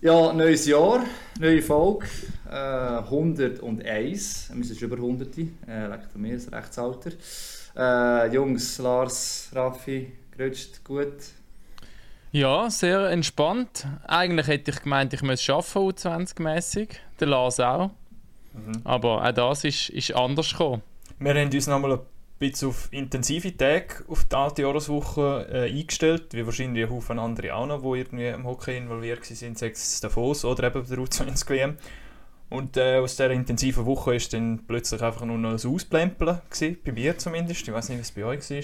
[0.00, 1.04] Ja, neues Jahr,
[1.40, 2.06] neue Folge,
[2.48, 7.10] äh, 101, wir sind schon über 100, äh, leckt mir das Rechtsalter.
[7.76, 11.16] Äh, Jungs, Lars, Raffi, gerutscht, gut?
[12.30, 13.88] Ja, sehr entspannt.
[14.06, 16.90] Eigentlich hätte ich gemeint, ich müsse arbeiten, U20-mässig.
[17.18, 17.90] Der Lars auch.
[18.52, 18.82] Mhm.
[18.84, 20.80] Aber auch das ist, ist anders gekommen.
[21.18, 22.00] Wir haben uns nochmal ein
[22.38, 27.54] bisschen auf intensive Tage auf die alte Jahreswoche äh, eingestellt, wie wahrscheinlich ein Haufen andere
[27.54, 31.76] auch noch, die irgendwie im Hockey involviert waren, sei es Davos oder eben der U20-WM.
[32.50, 36.78] Und äh, aus dieser intensiven Woche ist dann plötzlich einfach nur noch ein Ausplempeln gewesen,
[36.84, 37.66] bei mir zumindest.
[37.66, 38.62] Ich weiß nicht, es bei euch war.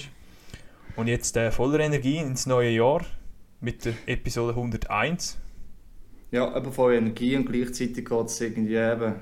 [0.97, 3.05] Und jetzt äh, voller Energie ins neue Jahr
[3.61, 5.38] mit der Episode 101.
[6.30, 9.14] Ja, eben voll Energie und gleichzeitig geht es irgendwie eben,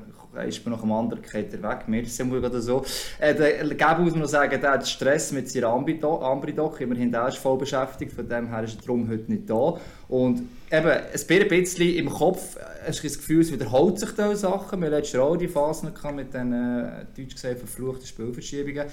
[0.47, 1.89] ist man nach dem anderen geht er weg.
[1.89, 2.85] Mir ist es oder so.
[3.19, 6.81] Äh, der Gabi muss man noch sagen, der hat Stress mit seiner Ambridoc.
[6.81, 9.79] Immerhin der ist voll beschäftigt, von dem her ist er darum heute nicht da.
[10.09, 14.37] Und eben, es ein bisschen im Kopf, hast du das Gefühl, es wiederholt sich diese
[14.37, 14.81] Sachen.
[14.81, 18.87] Wir hatten Jahr auch die Phasen mit den, äh, deutsch gesagt, verfluchten Spielverschiebungen.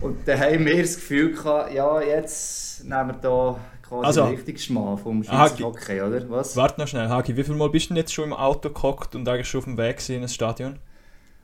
[0.00, 3.58] Und dann haben wir das Gefühl gehabt, ja, jetzt nehmen wir da
[4.00, 6.28] quasi also, richtig Schmal vom Schweizer Hockey, oder?
[6.30, 6.56] Was?
[6.56, 9.14] Warte noch schnell, Hagi, wie viel Mal bist du denn jetzt schon im Auto gehockt
[9.14, 10.78] und eigentlich schon auf dem Weg in das Stadion?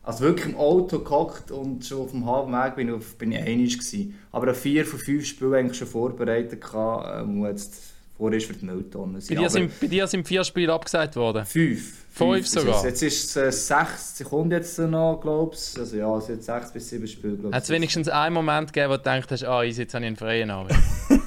[0.03, 3.39] Also wirklich im Auto gehockt und schon auf dem halben Weg bin, auf, bin ich
[3.39, 4.19] einig gewesen.
[4.33, 7.75] Aber vier von fünf Spielen eigentlich schon vorbereitet gehabt, ähm, jetzt
[8.17, 9.21] vor ist für die Mülltonne.
[9.29, 11.45] Bei dir, sind, bei dir sind vier Spiele abgesagt worden?
[11.45, 12.07] Fünf.
[12.11, 12.85] Fünf, fünf sogar?
[12.85, 15.79] Jetzt ist es äh, sechs Sekunden jetzt noch, glaube ich.
[15.79, 18.97] Also ja, es sind sechs bis sieben Spiele, Hat es wenigstens einen Moment gegeben, wo
[18.97, 20.73] du gedacht hast, ah, jetzt habe ich einen freien Abend?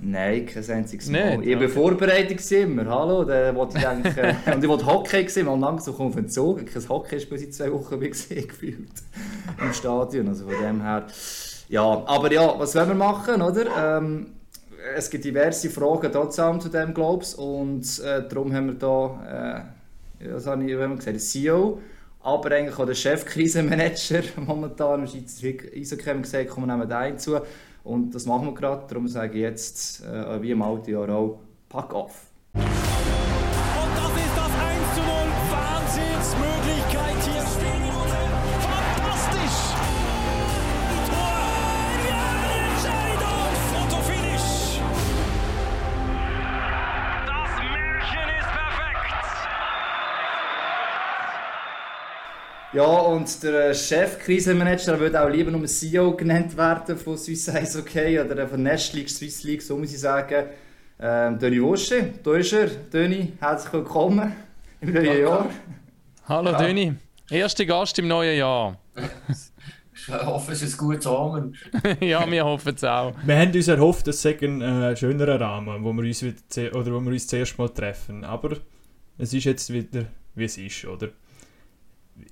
[0.00, 1.38] Nein, kein einziges Mal.
[1.38, 5.48] Nicht, ich war vorbereitet immer, hallo, da wollte ich denken, und ich wollte Hockey sehen,
[5.48, 8.88] und langsam komme auf den Zug, kein Hockey spiel seit zwei Wochen gesehen, gefühlt,
[9.60, 11.06] im Stadion, also von dem her,
[11.68, 13.96] ja, aber ja, was wollen wir machen, oder?
[13.98, 14.26] Ähm,
[14.94, 19.64] es gibt diverse Fragen trotzdem zu dem, glaube ich, und äh, darum haben wir da,
[20.20, 21.80] äh, was habe ich, wir gesagt, CEO,
[22.20, 27.02] aber eigentlich auch der Chefkrisenmanager momentan im Schweizer Eishockey haben gesagt, kommen wir nehmen den
[27.02, 27.38] hinzu.
[27.84, 28.86] Und das machen wir gerade.
[28.88, 32.27] Darum sage ich jetzt, äh, wie im alten Jahr auch, pack auf.
[52.74, 58.20] Ja, und der Chef-Krisenmanager würde auch lieber nur CEO genannt werden von Swiss Ice Okay
[58.20, 60.48] oder von Nest League, Swiss League, so muss ich sagen.
[61.00, 62.66] Ähm, Döni Wosche, da ist er.
[62.66, 64.34] Döni, herzlich willkommen
[64.82, 65.50] im neuen Jahr.
[66.28, 66.58] Hallo ja.
[66.58, 66.94] Döni,
[67.30, 68.78] erster Gast im neuen Jahr.
[69.94, 71.56] Ich hoffe, es ist ein gutes Rahmen.
[72.00, 73.14] ja, wir hoffen es auch.
[73.24, 76.92] Wir haben uns erhofft, es sei ein äh, schönerer Rahmen, wo wir, uns wieder, oder
[76.92, 78.24] wo wir uns zuerst mal treffen.
[78.24, 78.58] Aber
[79.16, 80.04] es ist jetzt wieder,
[80.34, 81.08] wie es ist, oder?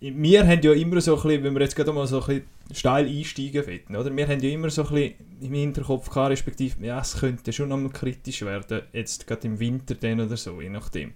[0.00, 2.44] Wir haben ja immer so ein bisschen, wenn wir jetzt gerade mal so ein bisschen
[2.72, 4.16] steil einsteigen wollen, oder?
[4.16, 7.68] Wir haben ja immer so ein bisschen im Hinterkopf gehabt, respektive, ja, es könnte schon
[7.68, 11.12] noch mal kritisch werden, jetzt gerade im Winter dann oder so, je nachdem.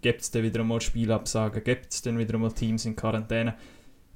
[0.00, 3.54] Gibt es dann wieder einmal Spielabsagen, gibt es dann wieder einmal Teams in Quarantäne?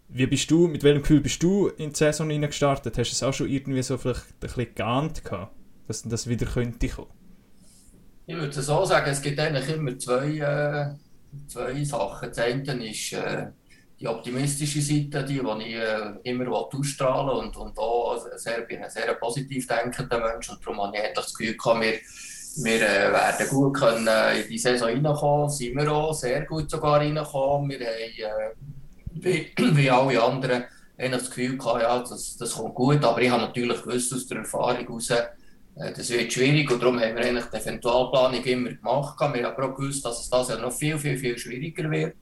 [0.08, 2.96] Wie bist du, mit welchem Gefühl bist du in die Saison gestartet?
[2.96, 5.52] Hast du es auch schon irgendwie so vielleicht ein bisschen geahnt gehabt,
[5.88, 7.08] dass das wieder könnte kommen?
[8.26, 10.94] Ich würde so sagen, es gibt eigentlich immer zwei, äh,
[11.48, 12.28] zwei Sachen.
[12.28, 13.12] Das eine ist...
[13.12, 13.48] Äh,
[13.98, 18.90] die optimistische Seite, die, die ich äh, immer ausstrahlen und, und auch sehr, bin ein
[18.90, 21.94] sehr positiv denkender Mensch und darum habe ich das Gefühl gehabt, wir,
[22.64, 24.08] wir äh, werden gut können
[24.42, 27.70] in die Saison reinkommen, sind wir auch sehr gut sogar reingekommen.
[27.70, 28.54] Wir haben, äh,
[29.12, 30.64] wie, wie alle anderen,
[30.98, 34.38] das Gefühl gehabt, ja, das, das kommt gut, aber ich habe natürlich gewusst aus der
[34.38, 39.18] Erfahrung heraus, äh, das wird schwierig und darum haben wir eigentlich die Eventualplanung immer gemacht.
[39.20, 42.16] Wir haben aber auch gewusst, dass es das ja noch viel, viel, viel schwieriger wird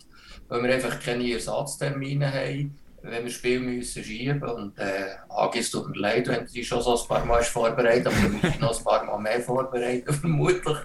[0.48, 5.90] weil wir einfach keine Ersatztermine haben, wenn wir Spiel müssen schieben und äh, es tut
[5.90, 8.78] mir leid, wenn du dich schon so ein paar Mal vorbereitet aber du musst noch
[8.78, 10.78] ein paar Mal mehr vorbereiten, vermutlich.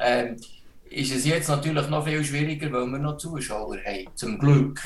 [0.00, 0.36] Ähm,
[0.90, 4.80] ist es jetzt natürlich noch viel schwieriger, weil wir noch Zuschauer haben, zum Glück.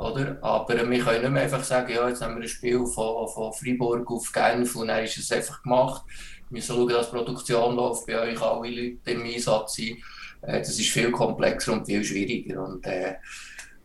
[0.00, 0.38] Oder?
[0.40, 3.52] Aber wir können nicht mehr einfach sagen, ja, jetzt haben wir ein Spiel von, von
[3.52, 6.04] Freiburg auf Genf und dann ist es einfach gemacht.
[6.48, 9.98] Wir müssen schauen, dass die Produktion läuft, bei euch alle Leute im Einsatz sind.
[10.40, 12.64] Äh, das ist viel komplexer und viel schwieriger.
[12.64, 13.16] Und, äh,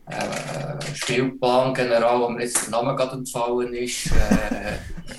[0.07, 4.77] äh, Spielplan-General, wo mir jetzt der Name gerade entfallen ist, äh,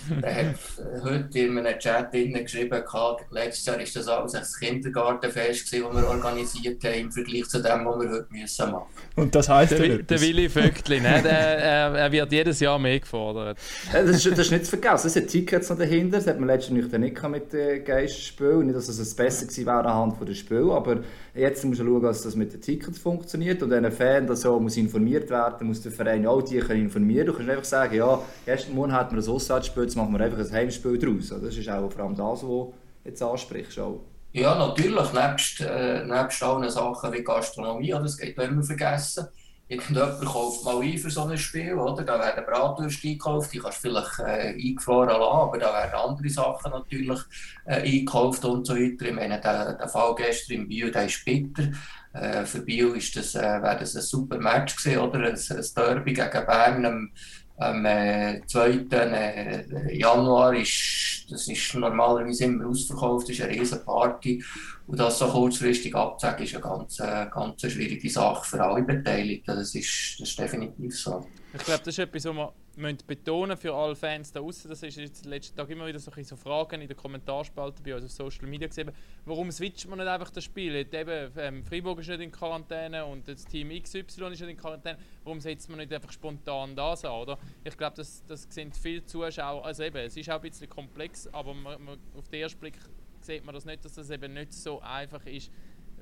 [0.23, 0.57] der hat
[1.03, 2.83] heute in einem Chat geschrieben,
[3.31, 7.85] letztes Jahr war das alles ein Kindergartenfest, das wir organisiert haben, im Vergleich zu dem,
[7.85, 8.87] was wir heute müssen machen
[9.17, 11.21] Und das heisst der, der Willi Vögtli, ne?
[11.23, 13.59] der, er, er, wird jedes Jahr mehr gefordert.
[13.93, 16.49] das, ist, das ist nicht zu vergessen, es sind Tickets noch dahinter, das hat man
[16.49, 21.01] letztens nicht mit den Geisterspielen, nicht, dass es besser gewesen wäre anhand des Spiels, aber
[21.35, 24.59] jetzt muss man schauen, dass das mit den Tickets funktioniert und ein Fan, der so
[24.61, 27.27] muss informiert werden, muss der Verein auch die können informieren.
[27.27, 30.39] Du kannst einfach sagen, ja, ersten Monat hat man ein Auswärtsspiel, jetzt machen wir einfach
[30.39, 31.29] ein Heimspiel daraus.
[31.29, 32.75] Das ist auch vor allem das, was du
[33.05, 33.79] jetzt ansprichst.
[33.79, 34.01] Auch.
[34.33, 39.29] Ja, natürlich, nebst, äh, nebst allen Sachen wie Gastronomie, das geht immer vergessen.
[39.69, 42.05] Irgendjemand kauft mal ein für so ein Spiel, oder?
[42.05, 46.29] Da werden Bratwürste eingekauft, die kannst du vielleicht äh, eingefroren lassen, aber da werden andere
[46.29, 47.19] Sachen natürlich
[47.65, 49.07] äh, eingekauft und so weiter.
[49.07, 51.73] Ich meine, der, der Fall gestern im Bio, der ist bitter.
[52.21, 55.19] Äh, für Bio ist das, äh, wäre das ein super Match gewesen, oder?
[55.21, 57.13] Ein, ein Derby gegen Bern am,
[57.59, 58.87] am äh, 2.
[58.91, 64.43] Äh, Januar ist, das ist normalerweise immer ausverkauft, das ist eine riesen Party.
[64.87, 69.57] Und das so kurzfristig abzusagen, ist eine ganz, äh, ganz schwierige Sache für alle Beteiligten.
[69.57, 71.27] Das ist, das ist definitiv so.
[71.53, 74.69] Ich glaube, das ist etwas, was wir müssen betonen für alle Fans da draußen.
[74.69, 78.05] Das ist jetzt letzten Tag immer wieder so, so Fragen in den Kommentarspalten bei uns
[78.05, 78.93] auf Social Media gesehen.
[79.25, 80.75] Warum switcht man nicht einfach das Spiel?
[80.75, 84.99] Eben, ähm, Freiburg ist nicht in Quarantäne und das Team XY ist nicht in Quarantäne.
[85.25, 87.13] Warum setzt man nicht einfach spontan das an?
[87.13, 87.39] Oder?
[87.65, 89.65] Ich glaube, das, das sind viele Zuschauer.
[89.65, 92.79] Also eben, es ist auch ein bisschen komplex, aber man, man, auf den ersten Blick
[93.21, 95.51] sieht man das nicht, dass das eben nicht so einfach ist,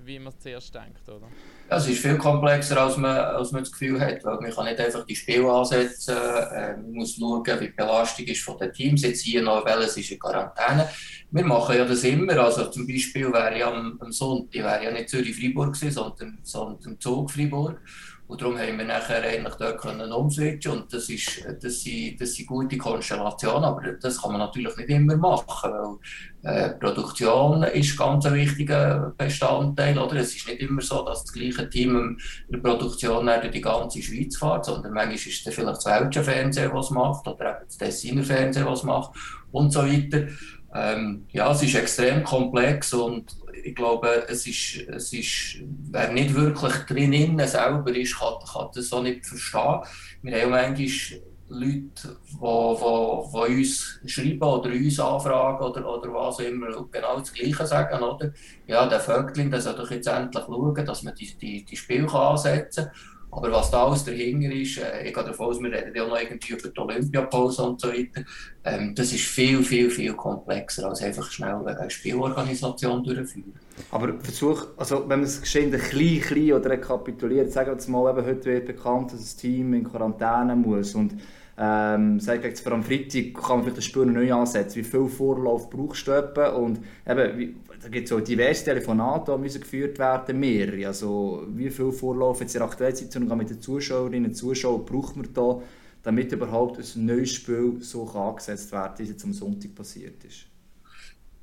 [0.04, 1.28] wie man zuerst denkt, oder?
[1.70, 4.66] Ja, es ist viel komplexer, als man, als man das Gefühl hat, weil man kann
[4.66, 8.72] nicht einfach die Spiele ansetzen, äh, man muss schauen, wie die Belastung ist von den
[8.72, 10.88] Teams, jetzt hier noch, welches ist in Quarantäne.
[11.30, 14.92] Wir machen ja das immer, also zum Beispiel wäre ja am, am Sonntag, wäre ja
[14.92, 17.80] nicht Zürich-Freiburg gewesen, sondern, sondern Zug-Freiburg.
[18.26, 22.34] Und darum haben wir nachher eigentlich dort können umswitchen und das ist, das sind, das
[22.34, 25.96] sind gute Konstellationen, aber das kann man natürlich nicht immer machen, weil
[26.44, 30.16] äh, Produktion ist ganz ein wichtiger Bestandteil, oder?
[30.16, 32.18] Es ist nicht immer so, dass das gleiche Team
[32.48, 36.24] in der Produktion durch die ganze Schweiz fährt, sondern manchmal ist es vielleicht das Weltsche
[36.24, 39.12] Fernsehen, was macht, oder eben das Dessiner Fernsehen, was macht
[39.52, 40.28] und so weiter.
[40.74, 45.58] Ähm, ja, es ist extrem komplex und ich glaube, es ist, es ist,
[45.90, 49.80] wer nicht wirklich drin selber ist, kann, kann das so nicht verstehen.
[50.22, 57.18] Wir haben manchmal Leute, die, uns schreiben oder uns anfragen oder, oder was immer genau
[57.18, 58.02] das Gleiche sagen.
[58.02, 58.32] Oder?
[58.66, 62.10] Ja, der Vögtling, der soll doch jetzt endlich schauen, dass man die, die, die Spiele
[62.12, 62.94] ansetzen kann.
[63.36, 66.18] Aber was da alles dahinter ist, äh, ich gehe davon aus, wir reden ja noch
[66.18, 68.22] irgendwie über die Olympiapause und so weiter,
[68.64, 73.54] ähm, das ist viel, viel, viel komplexer als einfach schnell eine Spielorganisation durchführen.
[73.90, 77.88] Aber versuch, also wenn man es geschehen ein klein, klein oder rekapituliert, sagen wir jetzt
[77.88, 81.14] mal, eben, heute wird bekannt, dass das Team in Quarantäne muss und
[81.56, 84.76] ähm, sag jetzt, am Freitag kann man vielleicht das Spiel neu ansetzen.
[84.76, 89.38] Wie viel Vorlauf brauchst du und eben, wie, da gibt es auch diverse Telefonate, die
[89.42, 90.86] müssen geführt werden, mehrere.
[90.86, 95.28] Also wie viel Vorlauf in der aktuellen Situation mit den Zuschauerinnen und Zuschauern braucht man
[95.34, 95.60] da,
[96.02, 100.46] damit überhaupt ein neues Spiel so angesetzt wird, wie es jetzt am Sonntag passiert ist?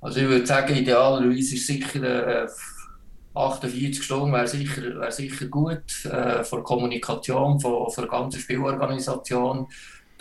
[0.01, 2.47] Also ich würde sagen, idealerweise ist sicher äh,
[3.35, 9.67] 48 Stunden wäre sicher, wär sicher gut äh, für Kommunikation, für, für die ganze Spielorganisation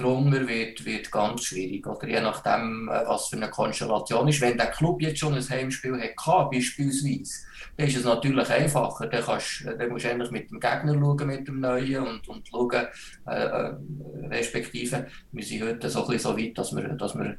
[0.00, 1.86] drunter wird, wird ganz schwierig.
[1.86, 4.40] Oder je nachdem, äh, was für eine Konstellation ist.
[4.40, 9.06] Wenn der Club jetzt schon ein Heimspiel hat, beispielsweise, dann ist es natürlich einfacher.
[9.06, 12.48] Dann, kannst, dann musst du eigentlich mit dem Gegner schauen, mit dem Neuen und, und
[12.48, 12.86] schauen,
[13.26, 13.74] äh, äh,
[14.28, 17.36] respektive, wir sind heute so, ein bisschen so weit, dass wir, dass wir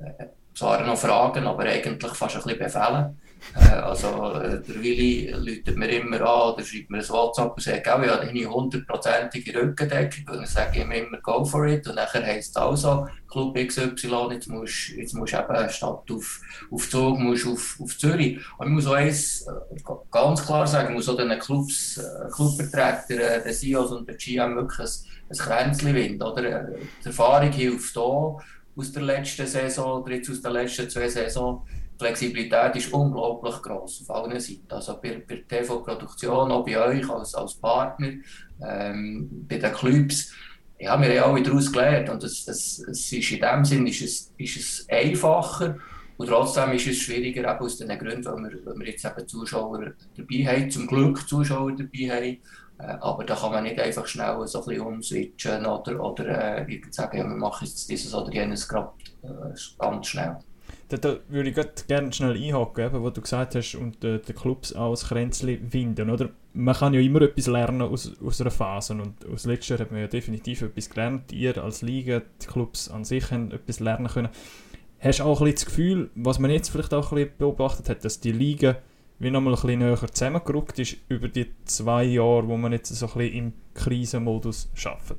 [0.00, 0.26] äh,
[0.56, 3.20] zwar noch fragen, aber eigentlich fast ein bisschen befehlen.
[3.54, 7.62] Äh, also äh, der Willi läutet mir immer an oder schreibt mir ein WhatsApp und
[7.62, 10.24] sagt, oh, ja, deine hundertprozentige Rückendeckung.
[10.28, 11.86] Und dann sage ich immer, go for it.
[11.86, 16.40] Und nachher heisst es also, Club XY, jetzt musst, jetzt musst du eben statt auf,
[16.70, 18.38] auf Zug, musst auf, auf Zürich.
[18.58, 22.00] Und ich muss auch eins äh, ganz klar sagen, ich muss auch den Clubs,
[22.34, 26.22] Clubvertretern, den CEOs und den GM wirklich ein, ein Kränzchen winden.
[26.22, 26.68] Oder?
[27.02, 28.36] Die Erfahrung hilft hier
[28.76, 31.62] aus der letzten Saison oder jetzt aus den letzten zwei Saisons
[31.98, 34.66] die Flexibilität ist unglaublich groß auf allen Seiten.
[34.68, 38.08] Also bei, bei der TV-Produktion, auch bei euch als, als Partner,
[38.62, 40.32] ähm, bei den Clubs.
[40.78, 44.02] Ja, wir haben alle daraus gelernt und es, es, es ist in dem Sinn ist
[44.02, 45.78] es, ist es einfacher
[46.18, 49.26] und trotzdem ist es schwieriger eben aus den Gründen, weil wir, weil wir jetzt eben
[49.26, 52.38] Zuschauer dabei haben, zum Glück Zuschauer dabei haben.
[52.78, 56.80] Äh, aber da kann man nicht einfach schnell so ein bisschen umswitchen oder, oder äh,
[56.90, 58.90] sagen, ja, wir machen jetzt dieses oder jenes gerade
[59.22, 60.36] äh, ganz schnell.
[60.88, 64.72] Da, da würde ich gerne schnell einhaken, wo du gesagt hast, und äh, die Clubs
[64.72, 66.28] als Kränzchen winden, oder?
[66.52, 69.90] Man kann ja immer etwas lernen aus, aus einer Phase und aus letzter Jahr hat
[69.90, 71.32] man ja definitiv etwas gelernt.
[71.32, 74.28] Ihr als Liga, die Clubs an sich haben etwas lernen können.
[74.98, 77.88] Hast du auch ein bisschen das Gefühl, was man jetzt vielleicht auch ein bisschen beobachtet
[77.88, 78.76] hat, dass die Liga
[79.18, 83.06] wie nochmal ein bisschen näher zusammengerückt ist über die zwei Jahre, wo man jetzt so
[83.06, 85.18] ein bisschen im Krisenmodus arbeitet?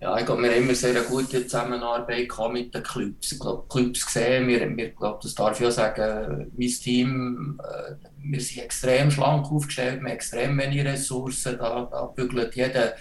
[0.00, 3.32] Ja, ich glaube, wir haben immer sehr eine gute Zusammenarbeit mit den Clubs.
[3.32, 7.94] Ich glaube, Clubs sehen, wir, wir glaube, das darf ich auch sagen, mein Team, äh,
[8.22, 12.94] wir sind extrem schlank aufgestellt, wir haben extrem wenig Ressourcen, da, da bügelt jeder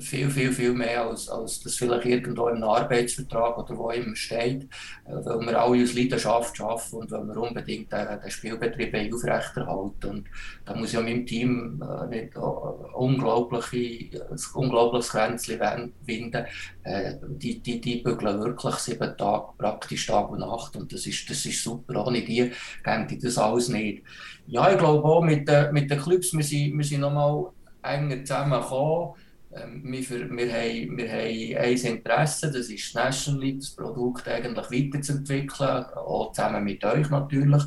[0.00, 4.64] viel, viel, viel mehr, als, als das vielleicht irgendwo im Arbeitsvertrag oder wo immer steht,
[5.04, 10.10] äh, weil wir alle aus Leidenschaft arbeiten und weil wir unbedingt den, den Spielbetrieb aufrechterhalten.
[10.10, 10.24] Und
[10.64, 16.44] da muss ich ja meinem Team äh, nicht unglaubliche, ein unglaubliches Grenzchen winden.
[16.82, 21.28] Äh, die, die, die bügeln wirklich sieben Tage, praktisch Tag und Nacht und das ist,
[21.28, 22.06] das ist super.
[22.06, 24.02] Ohne die gänge das alles nicht.
[24.46, 27.50] Ja, ich glaube auch mit, den, mit den Clubs, wir sind, wir sind nochmal
[27.82, 29.14] enger zusammengekommen.
[29.52, 34.70] Ähm, wir, wir, haben, wir haben ein Interesse, das ist National League, das Produkt eigentlich
[34.70, 37.62] weiterzuentwickeln, auch zusammen mit euch natürlich.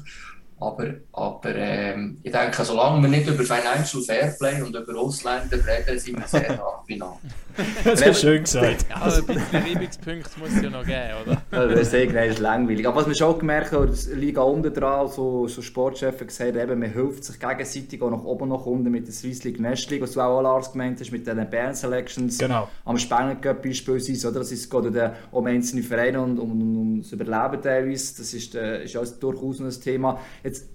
[0.59, 5.99] Aber, aber ähm, ich denke, solange wir nicht über Financial Fairplay und über Ausländer reden,
[5.99, 7.19] sind wir sehr nah beieinander.
[7.83, 8.85] das ist schön gesagt.
[8.89, 11.41] ja, aber Reibungspunkte muss es ja noch geben, oder?
[11.51, 12.87] Ja, das ist, ist langweilig.
[12.87, 16.79] Aber was wir schon gemerkt haben, dass Liga unten dran, so, so Sportchefs gesagt haben,
[16.79, 20.01] man hilft sich gegenseitig auch nach oben nach unten mit der Swiss League, Nest League,
[20.01, 22.37] was du auch Lars gemeint hast, mit den Bern Selections.
[22.37, 22.67] Genau.
[22.85, 24.39] Am Spengler Cup beispielsweise, oder?
[24.39, 28.17] Das ist gerade um einzelne Vereine und um, um, um das Überleben teilweise.
[28.17, 30.19] Das ist, äh, ist auch durchaus ein Thema.
[30.43, 30.72] Jetzt,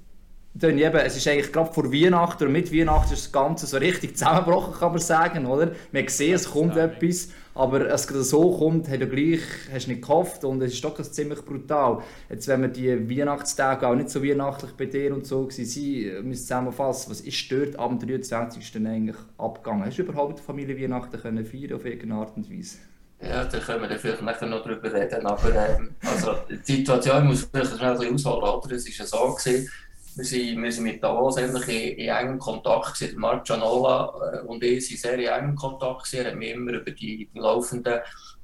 [0.55, 3.77] dann eben, es ist eigentlich gerade vor Weihnachten oder mit Weihnachten ist das Ganze so
[3.77, 5.73] richtig zusammengebrochen, kann man sagen, oder?
[5.93, 9.41] Man sieht, es kommt etwas, aber es so kommt, hat du gleich,
[9.73, 12.03] hast nicht gehofft und es ist doch ziemlich brutal.
[12.29, 16.43] Jetzt, wenn wir die Weihnachtstage auch nicht so weihnachtlich bei dir und so waren, müssen
[16.43, 18.87] zusammenfassen, was ist dort am 23.
[18.87, 19.85] eigentlich abgegangen?
[19.85, 22.79] Hast du überhaupt Familie Weihnachten können feiern auf irgendeine Art und Weise?
[23.21, 27.49] Ja, da können wir vielleicht nachher noch drüber reden, aber ähm, also, die Situation muss
[27.53, 28.71] vielleicht schnell ein bisschen ausholen, oder?
[28.73, 29.69] Es war ja so, gewesen,
[30.19, 33.19] wir sind, mit Davos in, in engem Kontakt gewesen.
[33.19, 36.25] Marc Gianola äh, und ich sind sehr in engem Kontakt gewesen.
[36.25, 38.01] Er hat mich immer über die, laufenden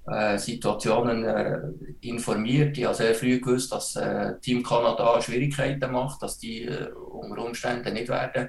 [0.07, 1.61] äh, Situationen äh,
[2.03, 2.79] informiert.
[2.79, 7.45] Ich habe sehr früh gewusst, dass äh, Team Kanada Schwierigkeiten macht, dass die äh, unter
[7.45, 8.49] Umständen nicht werden,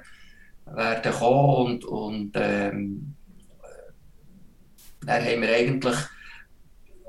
[0.66, 1.66] werden kommen.
[1.66, 3.14] Und, und ähm,
[5.04, 5.96] dann haben wir eigentlich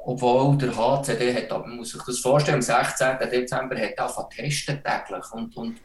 [0.10, 3.18] obwohl der HCD hat, man muss sich das vorstellen, am 16.
[3.30, 5.82] Dezember hat angefangen testen täglich und, und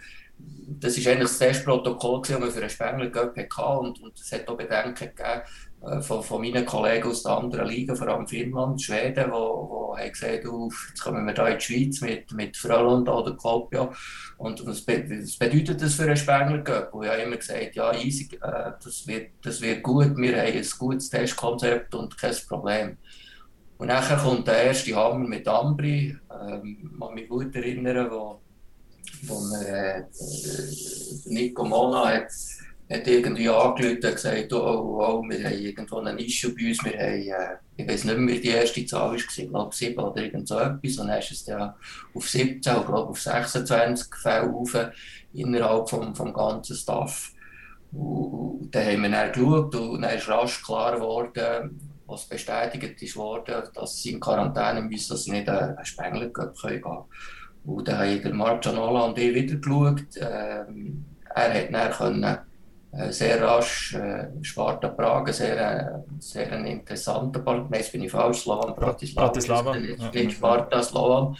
[0.80, 3.86] das war eigentlich das erste Protokoll, das wir für einen Spengler Cup hatten.
[3.86, 5.42] Und, und es hat auch Bedenken gegeben
[5.82, 9.96] äh, von, von meinen Kollegen aus den anderen Ligen, vor allem Finnland, Schweden, die wo,
[9.96, 13.90] haben gesagt haben, jetzt kommen wir hier in die Schweiz mit, mit Frölund oder Kolpia.
[14.38, 16.94] Und was, be was bedeutet das für einen Spengler Cup?
[16.94, 20.52] Und ich habe immer gesagt, ja, easy, äh, das, wird, das wird gut, wir haben
[20.52, 22.96] ein gutes Testkonzept und kein Problem.
[23.78, 28.40] Und nachher kommt der erste Hammer mit Ambri, ähm, ich kann mich gut erinnern, wo
[29.22, 30.02] wo wir, äh,
[31.26, 32.28] Nico Mona hat,
[32.90, 36.84] hat irgendwie angerufen und gesagt, oh, oh, oh, wir haben irgendwo einen Issue bei uns,
[36.84, 40.22] wir haben, äh, ich weiß nicht mehr, die erste Zahl war, ich glaube 7 oder
[40.22, 41.74] irgend so etwas, und dann ist es dann
[42.14, 44.76] auf 17 und glaube auf 26 Fälle rauf,
[45.32, 47.32] innerhalb vom, vom ganzen Staff.
[47.92, 53.16] Und, dann haben wir dann geschaut und dann ist rasch klar geworden, was bestätigt ist
[53.16, 57.04] worden, dass sie in Quarantäne müssen, dass sie nicht einen Spengler gehen können.
[57.64, 60.04] Und dann haben der Marc Gianola und ich wieder geschaut.
[60.16, 61.04] Ähm,
[61.34, 62.38] er hat dann können,
[62.92, 67.78] äh, sehr rasch äh, Sparta Prag, sehr, äh, sehr ein interessanter Partner.
[67.78, 69.28] Jetzt bin ich falsch, Slovan Bratislava.
[69.28, 69.76] Bratislava.
[69.76, 71.36] Nicht, nicht Sparta, Slovan.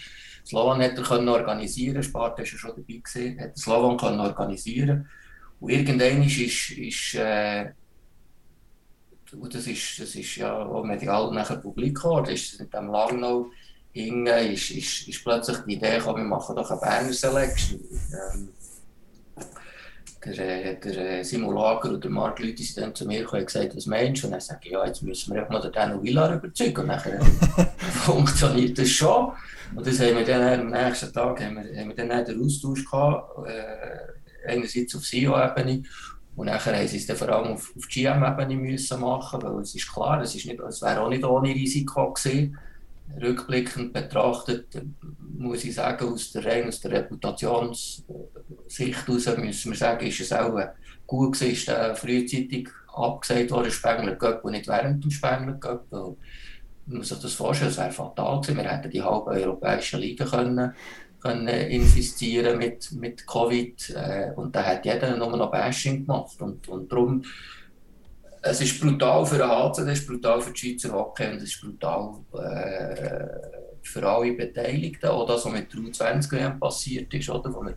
[0.46, 5.08] Slovan hat er können organisieren, Sparta war ja schon dabei gewesen, hat Slovan können organisieren.
[5.60, 7.70] Und irgendwann ist, ist, ist äh,
[9.38, 13.46] und das ist, das ist ja auch medial nachher publik geworden, ist mit dem Langnau
[13.92, 17.80] hinten ist, ist, ist plötzlich die Idee gekommen, wir machen doch eine Berner Selection.
[18.12, 18.48] Ähm,
[20.24, 24.22] der, der Simulager oder Marc Leute sind dann zu mir gekommen und gesagt, was meinst
[24.22, 24.28] du?
[24.28, 26.82] Und dann sage ich, ja, jetzt müssen wir mal den Daniel Villar überzeugen.
[26.82, 27.22] Und dann
[28.04, 29.32] funktioniert das schon.
[29.74, 32.84] Und das haben wir dann am nächsten Tag haben wir, haben wir dann den Austausch
[32.84, 35.82] gehabt, äh, einerseits auf CEO-Ebene
[36.34, 39.74] und nachher haben sie es dann vor allem auf, auf GM-Ebene müssen machen, weil es
[39.74, 42.58] ist klar, es, ist nicht, es wäre auch nicht ohne Risiko gewesen
[43.20, 44.66] rückblickend betrachtet,
[45.36, 48.06] muss ich sagen, aus der, aus der Reputationssicht
[49.06, 50.58] heraus müssen wir sagen, ist es auch
[51.06, 55.86] gut gewesen, ist frühzeitig abgesagt worden, Spengler Cup und nicht während dem Spengler Cup.
[55.90, 56.16] man
[56.86, 58.56] muss sich das vorstellen, es wäre fatal gewesen.
[58.56, 60.74] Wir hätten die halbe europäische Liga können,
[61.20, 66.68] können infizieren mit, mit Covid äh, und da hat jeder nur noch Bashing gemacht und,
[66.68, 67.22] und darum
[68.42, 71.44] es ist brutal für den HC, es ist brutal für die Schweizer Hockey und es
[71.44, 73.28] ist brutal äh,
[73.82, 75.06] für alle Beteiligten.
[75.06, 77.54] Auch das, was mit der U20 passiert ist, oder?
[77.54, 77.76] Wo wir,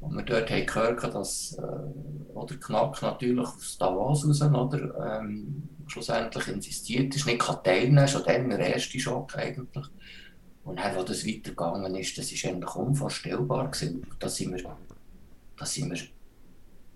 [0.00, 5.20] wo wir dort haben gehört dass äh, oder Knack natürlich aus Davos raus, oder?
[5.20, 9.86] Ähm, schlussendlich insistiert ist, nicht kann teilnehmen schon dann der erste Schock eigentlich.
[10.64, 14.06] Und dann, wo das weitergegangen ist, das ist eigentlich unvorstellbar gewesen.
[14.18, 14.76] Da sind wir,
[15.56, 15.98] da sind wir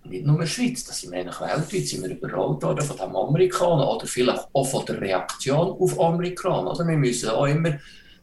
[0.05, 2.97] nicht nur in der Schweiz, da sind wir eigentlich weltweit sind wir überrollt worden von
[2.97, 6.71] dem Amerikaner oder vielleicht auch von der Reaktion auf Amerikaner.
[6.71, 6.87] Oder?
[6.87, 7.77] Wir müssen auch immer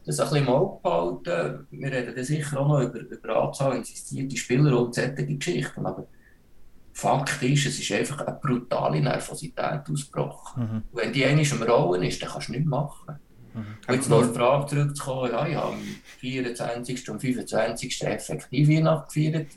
[0.05, 1.67] das ein bisschen im Auge behalten.
[1.71, 5.85] Wir reden dann sicher auch noch über, über Anzahl insistierte Spieler und solche Geschichten.
[5.85, 6.07] Aber
[6.93, 10.63] Fakt ist, es ist einfach eine brutale Nervosität ausgebrochen.
[10.63, 10.83] Mhm.
[10.93, 13.15] Wenn die einmal am Rollen ist, dann kannst du nichts machen.
[13.53, 13.65] Mhm.
[13.87, 15.81] Und jetzt noch die Frage zurückzukommen, ja, ich habe am
[16.19, 17.09] 24.
[17.09, 18.03] und 25.
[18.03, 19.47] effektiv Weihnachten gefeiert.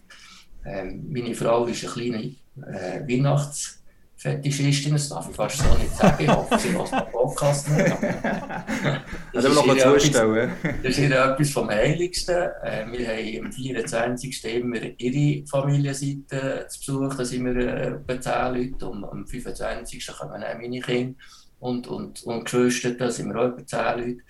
[0.64, 2.34] Ähm, meine Frau ist eine kleine
[2.66, 6.24] äh, Weihnachtsfetischistin, das darf ich fast so nicht sagen.
[6.24, 7.96] Ich hoffe, sie lässt den Podcast nicht.
[9.32, 10.52] Das, ist noch zustellen.
[10.62, 12.48] das ist ihr etwas vom Heiligsten.
[12.62, 14.44] Äh, wir haben am 24.
[14.44, 18.88] immer ihre Familienseite zu Besuch, da sind wir äh, etwa 10 Leute.
[18.88, 20.06] Und am 25.
[20.06, 21.14] kommen auch meine Kinder
[21.58, 24.22] und, und, und Geschwister, da sind wir auch etwa 10 Leute.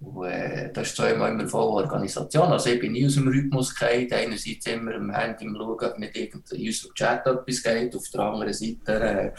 [0.00, 2.52] Und, äh, das ist zweimal immer voll Organisation.
[2.52, 4.12] Also ich bin nie aus dem Rhythmus gefallen.
[4.12, 7.96] Einerseits immer am Handy Schauen, ob nicht in unserem Chat etwas geht.
[7.96, 9.32] Auf der anderen Seite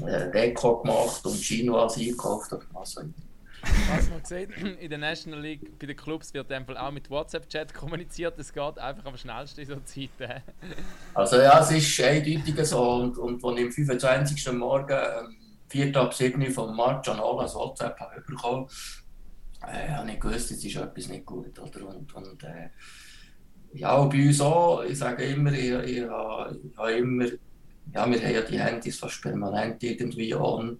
[0.00, 3.12] äh, äh, Deko gemacht und Chinois eingekauft oder was auch immer.
[3.90, 7.74] Was man gesehen in der National League bei den Clubs wird einfach auch mit WhatsApp-Chat
[7.74, 8.38] kommuniziert.
[8.38, 10.42] Das geht einfach am schnellsten in so Zeiten.
[11.14, 12.82] Also ja, es ist eindeutig so.
[12.82, 14.52] Und, und als ich am 25.
[14.52, 15.36] Morgen, ähm,
[15.68, 15.96] 4.
[15.96, 16.50] ab 7.
[16.52, 18.68] von March an alles WhatsApp habe bekommen
[19.62, 21.58] äh, habe ich gewusst, jetzt ist etwas nicht gut.
[21.58, 21.88] Oder?
[21.88, 22.68] Und, und äh,
[23.72, 27.26] ja, und bei uns auch, ich sage immer, ich, ich, ich habe immer,
[27.92, 30.78] ja, wir haben ja die Handys fast permanent irgendwie an.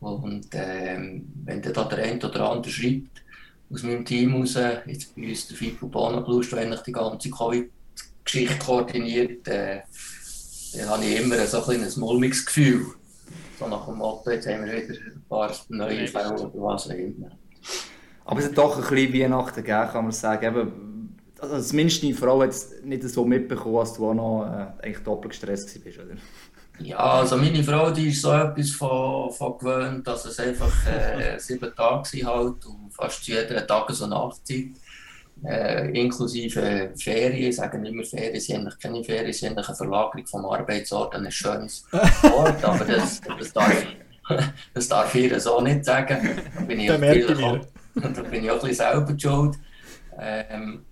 [0.00, 3.22] Und äh, wenn dann da der eine oder andere schreibt,
[3.70, 4.56] aus meinem Team raus,
[4.86, 9.80] jetzt bei uns der Fico Bonablust, der eigentlich die ganze Covid-Geschichte koordiniert, äh,
[10.74, 12.86] dann habe ich immer so ein, ein mulmiges Gefühl.
[13.58, 16.94] So nach dem Motto, jetzt haben wir wieder ein paar neue Fälle oder was auch
[16.94, 17.30] immer.
[18.28, 20.44] Aber es hat doch ein bisschen Weihnachten gegeben, kann man sagen.
[20.44, 24.84] Eben, also zumindest deine Frau hat es nicht so mitbekommen, als du auch noch äh,
[24.84, 26.14] eigentlich doppelt gestresst warst, oder?
[26.80, 31.38] Ja, also meine Frau, die ist so etwas von, von gewöhnt, dass es einfach äh,
[31.38, 34.72] sieben Tage sind halt und fast zu jeder Tages- und Nachtzeit.
[35.42, 40.44] Äh, inklusive Ferien, sagen immer Ferien, sind eigentlich keine Ferien, sind eigentlich eine Verlagerung vom
[40.44, 41.86] Arbeitsort an ein schönes
[42.24, 43.86] Ort, aber das, das, darf,
[44.74, 46.42] das darf ich so nicht sagen.
[46.54, 46.90] Da bin ich,
[48.00, 49.58] da bin ich auch ein bisschen selber schuld.
[50.18, 50.84] Ähm,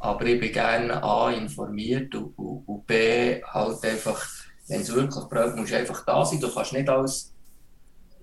[0.00, 4.26] aber ich bin gerne A, informiert und, und, und B, halt einfach,
[4.68, 6.40] wenn es wirklich braucht, musst du einfach da sein.
[6.40, 7.32] Du kannst nicht als,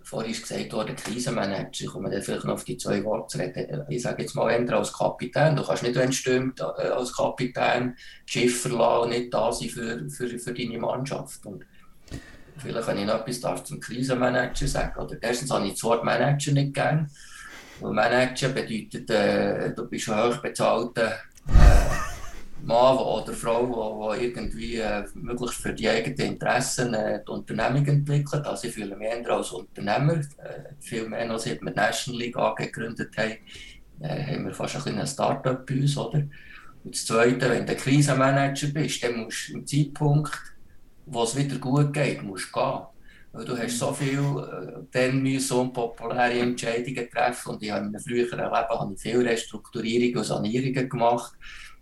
[0.03, 3.37] vorhin ist gesagt worden, Krisenmanager, ich komme dann vielleicht noch auf die zwei Worte zu
[3.39, 3.85] reden.
[3.89, 7.15] Ich sage jetzt mal, entweder als Kapitän, du kannst nicht, wenn es stimmt, äh, als
[7.15, 11.45] Kapitän das Schiff verlassen und nicht da sein für, für, für deine Mannschaft.
[11.45, 11.65] Und
[12.57, 16.51] vielleicht, wenn ich noch etwas zum Krisenmanager sagen, oder erstens habe ich das Wort Manager
[16.51, 17.09] nicht gern.
[17.81, 21.13] Manager bedeutet, äh, du bist ein hochbezahlter
[21.47, 22.11] äh,
[22.63, 28.45] Mann oder Frau, die irgendwie äh, möglichst für die eigenen Interessen äh, die Unternehmung entwickelt.
[28.45, 30.13] Also ich fühle mich eher als Unternehmer.
[30.13, 33.37] Äh, viel mehr noch seit wir die National League AG gegründet haben,
[34.01, 35.97] äh, haben wir fast ein, ein Start-up bei uns.
[35.97, 36.23] Oder?
[36.83, 40.31] Und das Zweite, wenn du Krisenmanager bist, dann musst du im Zeitpunkt,
[41.07, 42.79] wo es wieder gut geht, musst gehen.
[43.33, 47.95] Weil du hast so viel äh, dann müssen unpopuläre Entscheidungen treffen und ich habe in
[47.95, 51.33] einem früheren Leben habe ich viel Restrukturierungen und Sanierungen gemacht.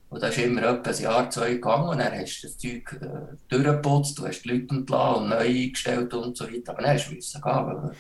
[0.10, 3.00] Und das ist immer etwa ein Jahr, zwei gegangen und dann hast du das Zeug
[3.02, 6.72] äh, durchgeputzt, du hast die Leute entlassen und neu eingestellt und so weiter.
[6.72, 7.92] Aber dann hast du müssen gehen.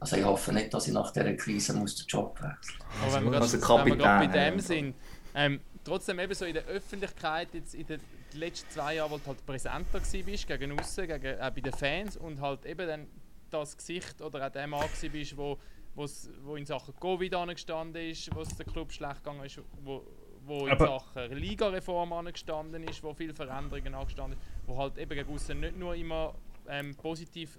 [0.00, 3.04] Also ich hoffe nicht, dass ich nach dieser Krise muss den Job wechseln muss.
[3.04, 4.94] Also, wenn wir also gerade bei dem sind,
[5.34, 7.86] ähm, trotzdem eben so in der Öffentlichkeit, jetzt in
[8.34, 11.72] den letzten zwei Jahren, wo du halt präsenter bist, gegen außen, gegen, äh, bei den
[11.72, 13.06] Fans und halt eben dann
[13.50, 15.58] das Gesicht oder auch der Mann bist, wo,
[15.94, 20.04] wo in Sachen Covid angestanden ist, wo es der Club schlecht gegangen ist, wo,
[20.44, 25.32] wo in Sachen Ligareform angestanden ist, wo viele Veränderungen angestanden sind, wo halt eben gegen
[25.32, 26.34] außen nicht nur immer
[26.68, 27.58] ähm, positiv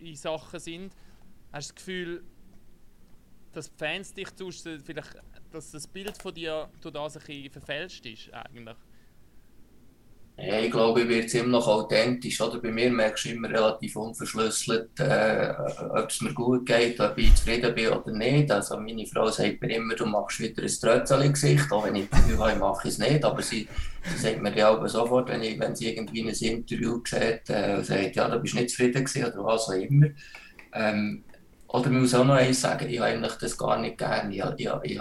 [0.00, 0.92] in Sachen sind.
[1.52, 2.24] Hast du das Gefühl,
[3.52, 5.16] dass die Fans dich tust, vielleicht
[5.50, 8.76] dass das Bild von dir durch das ein bisschen verfälscht ist eigentlich?
[10.36, 12.40] Ja, ich glaube, ich werde ziemlich authentisch.
[12.40, 12.58] Oder?
[12.58, 15.54] Bei mir merkst du immer relativ unverschlüsselt, äh,
[15.90, 18.50] ob es mir gut geht, ob ich zufrieden bin oder nicht.
[18.50, 22.20] Also meine Frau sagt mir immer, du machst wieder ein Trötzeli-Gesicht, auch wenn ich das
[22.24, 23.24] Gefühl habe, mache ich es nicht.
[23.24, 23.68] Aber sie,
[24.02, 28.16] sie sagt mir ja sofort, wenn, ich, wenn sie irgendwie ein Interview sieht, äh, sagt,
[28.16, 30.08] ja, du bist nicht zufrieden gewesen oder was auch immer.
[30.72, 31.22] Ähm,
[31.68, 34.34] oder ich muss auch noch eins sagen, ich habe eigentlich das gar nicht gerne.
[34.34, 35.00] Ich, ich,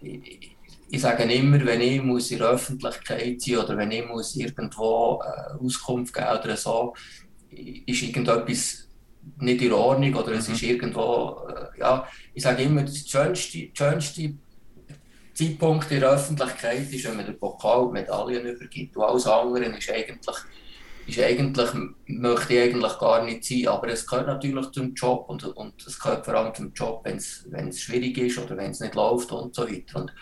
[0.00, 0.55] ich, ich
[1.00, 5.64] sage immer, wenn ich muss in der Öffentlichkeit sein oder wenn ich muss irgendwo äh,
[5.64, 6.94] Auskunft geben oder so,
[7.50, 8.88] ist irgendetwas
[9.38, 10.38] nicht in Ordnung oder mhm.
[10.38, 14.34] es ist irgendwo, äh, ja, ich sage immer, der schönste, schönste
[15.34, 18.96] Zeitpunkt in der Öffentlichkeit ist, wenn man den Pokal Medaillen übergibt.
[18.96, 20.36] Und alles andere ist eigentlich,
[21.06, 21.70] ist eigentlich,
[22.06, 23.68] möchte ich eigentlich gar nicht sein.
[23.68, 27.16] Aber es gehört natürlich zum Job und, und es gehört vor allem zum Job, wenn
[27.16, 30.00] es schwierig ist oder wenn es nicht läuft und so weiter.
[30.00, 30.12] Und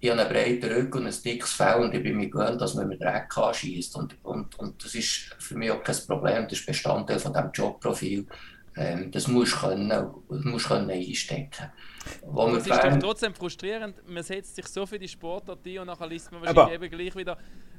[0.00, 2.74] ich habe einen breiten Rücken und ein dickes Fell und ich bin mir gewöhnt, dass
[2.74, 3.96] man mit Dreck anschießt.
[3.96, 7.50] Und, und, und das ist für mich auch kein Problem, das ist Bestandteil von diesem
[7.52, 8.26] Jobprofil.
[8.76, 11.72] Ähm, das musst du können, musst können einstecken
[12.22, 15.86] Wo es ist doch trotzdem frustrierend, man setzt sich so für die Sportart ein und
[15.86, 17.38] nachher liest man wahrscheinlich eben gleich wieder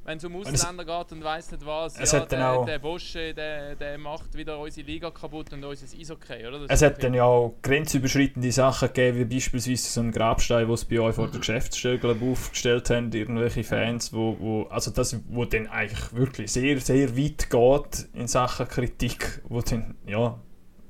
[0.09, 3.31] wenn es um Ausländer geht und weiß nicht was, es ja, der, auch, der Bosche,
[3.33, 6.61] der, der macht wieder unsere Liga kaputt und unser Eishockey, oder?
[6.61, 10.73] Das es hat dann ja auch grenzüberschreitende Sachen gegeben, wie beispielsweise so ein Grabstein, wo
[10.73, 15.15] es bei euch vor der Geschäftsstelle glaub, aufgestellt haben, irgendwelche Fans, wo, wo, also das,
[15.29, 20.39] wo dann eigentlich wirklich sehr, sehr weit geht in Sachen Kritik, wo dann, ja...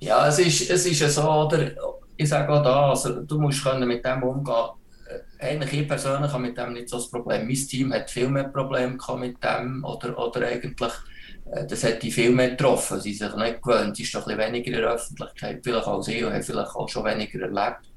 [0.02, 1.72] Ja, es ist, es ist so, oder,
[2.20, 4.72] ich sage auch da, also, du musst können mit dem umgehen
[5.40, 7.48] eigentlich ich persönlich habe mit dem nicht so das Problem.
[7.48, 10.92] Mein Team hat viel mehr Probleme mit dem oder, oder eigentlich
[11.52, 13.00] äh, das hat die viel mehr getroffen.
[13.00, 16.08] Sie sind sich nicht gewöhnt, sie ist doch ein weniger in der Öffentlichkeit, vielleicht als
[16.10, 17.90] ich und hat vielleicht auch schon weniger erlebt.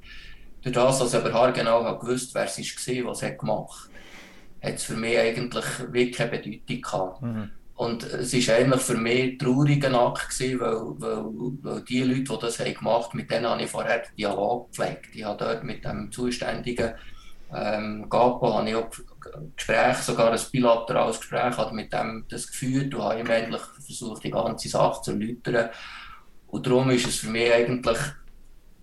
[0.62, 3.90] Durch das, dass ich aber genau gewusst wer es war, was er gemacht
[4.60, 7.22] hat, hat es für mich eigentlich wirklich keine Bedeutung gehabt.
[7.22, 7.50] Mhm.
[7.74, 11.24] Und es war eigentlich für mich trauriger Akt, gewesen, weil, weil,
[11.62, 14.68] weil die Leute, die das haben gemacht haben, mit denen habe ich vorher den Dialog
[14.68, 15.08] gepflegt.
[15.14, 16.92] Ich habe dort mit dem zuständigen
[17.54, 18.88] ähm, Gapo habe ich auch
[19.56, 24.24] Gespräch, sogar ein bilaterales Gespräch hat mit dem das geführt und habe ihm eigentlich versucht,
[24.24, 25.68] die ganze Sache zu erläutern.
[26.48, 27.98] Und darum ist es für mich eigentlich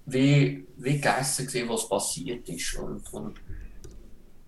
[0.06, 2.76] wie, wie gegessen gewesen, was passiert ist.
[2.76, 3.40] Und, und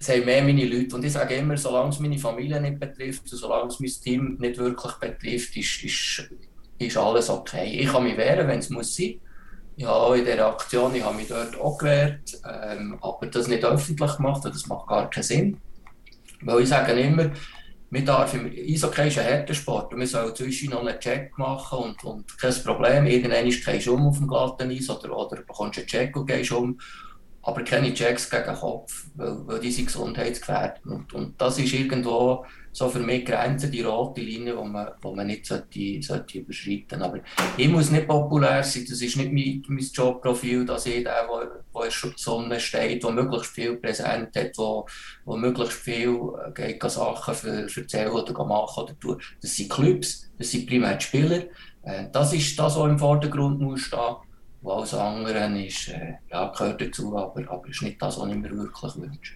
[0.01, 0.95] es haben mehr meine Leute.
[0.95, 4.57] Und ich sage immer, solange es meine Familie nicht betrifft, solange es mein Team nicht
[4.57, 6.29] wirklich betrifft, ist, ist,
[6.79, 7.79] ist alles okay.
[7.79, 9.19] Ich kann mich wehren, wenn es muss sein.
[9.75, 13.47] Ich habe auch in dieser Aktion, ich habe mich dort auch gewehrt, ähm, aber das
[13.47, 15.57] nicht öffentlich gemacht, das macht gar keinen Sinn.
[16.41, 17.31] Weil ich sage immer,
[17.91, 21.37] wir darf im Eishockey ist ein harter Sport und wir sollen zwischen noch einen Check
[21.37, 25.37] machen und, und kein Problem, irgendwann gehst du um auf dem glatten Eis oder, oder
[25.37, 26.79] bekommst einen Check und gehst um,
[27.43, 30.85] aber keine Checks gegen den Kopf, weil, weil die sind gesundheitsgefährdend.
[30.85, 35.13] Und, und das ist irgendwo so für mich Grenze, die rote Linie, die man, wo
[35.13, 37.19] man nicht sollte, sollte überschreiten Aber
[37.57, 41.83] ich muss nicht populär sein, das ist nicht mein, mein Jobprofil, dass ich der, der,
[41.83, 44.83] in der Sonne steht, der möglichst viel präsent hat, der,
[45.25, 49.21] der möglichst viel äh, geht, Sachen für, erzählen oder machen oder tun.
[49.41, 51.43] Das sind Clubs, das sind primär die Spieler.
[51.83, 54.15] Äh, das ist das, was im Vordergrund muss stehen.
[54.61, 58.35] Und alles andere ist, äh, ja, gehört dazu, aber, aber ist nicht das, was ich
[58.35, 59.33] mir wirklich wünsche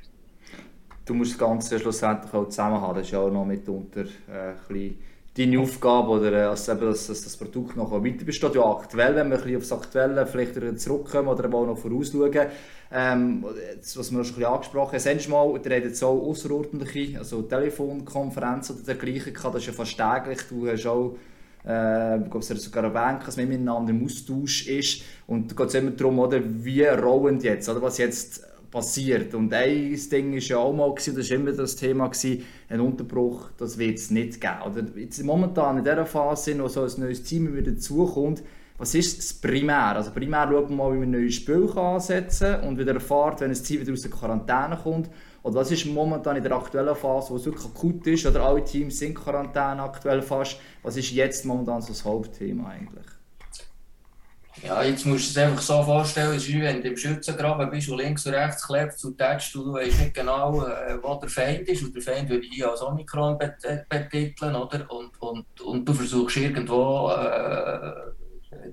[1.05, 2.95] du musst das Ganze schlussendlich auch zusammen haben.
[2.97, 4.93] Das ist ja auch noch mitunter äh,
[5.37, 8.55] deine Aufgabe, oder, also eben, dass, dass, das Produkt noch weiter besteht.
[8.55, 12.47] Ja, aktuell, wenn wir bisschen aufs Aktuelle vielleicht zurückkommen oder auch noch vorausschauen,
[12.91, 13.45] ähm,
[13.77, 18.85] was wir schon ein angesprochen haben, sonst mal, ihr redet so außerordentliche, also Telefonkonferenzen oder
[18.85, 21.17] dergleichen das ist ja fast täglich, du hast auch
[21.65, 25.91] äh, es sogar erwähnt, dass man miteinander im Austausch ist und da geht es immer
[25.91, 28.43] darum, oder, wie rollend jetzt, oder was jetzt
[28.75, 29.33] passiert.
[29.33, 32.81] Und ein Ding war ja auch mal, gewesen, das war immer das Thema, gewesen, ein
[32.81, 34.61] Unterbruch, das wird es nicht geben.
[34.65, 38.43] Oder jetzt momentan in dieser Phase, wo so ein neues Team wieder dazukommt,
[38.77, 39.95] was ist das Primär?
[39.95, 43.51] Also primär schauen wir mal, wie ein neues Spiel ansetzen kann und wieder erfahrt, wenn
[43.51, 45.09] ein Team wieder aus der Quarantäne kommt.
[45.45, 48.63] Oder was ist momentan in der aktuellen Phase, wo es wirklich akut ist, oder alle
[48.63, 53.05] Teams sind in Quarantäne aktuell fast, was ist jetzt momentan so das Hauptthema eigentlich?
[54.63, 57.69] Ja, jetzt musst du es einfach so vorstellen, es ist wie wenn du im Schützengraben
[57.69, 61.29] bist und links und rechts klebst und tätst du weißt nicht genau, äh, wo der
[61.29, 61.83] Feind ist.
[61.83, 64.89] Und der Feind würde ich als Omikron äh, betiteln, oder?
[64.89, 67.91] Und, und, und du versuchst irgendwo äh,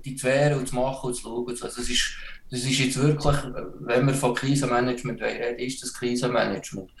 [0.03, 1.49] die zu wehren und zu machen und zu schauen.
[1.49, 2.15] Also das, ist,
[2.53, 3.35] das ist jetzt wirklich,
[3.79, 6.91] wenn wir von Krisenmanagement reden, ist das Krisenmanagement.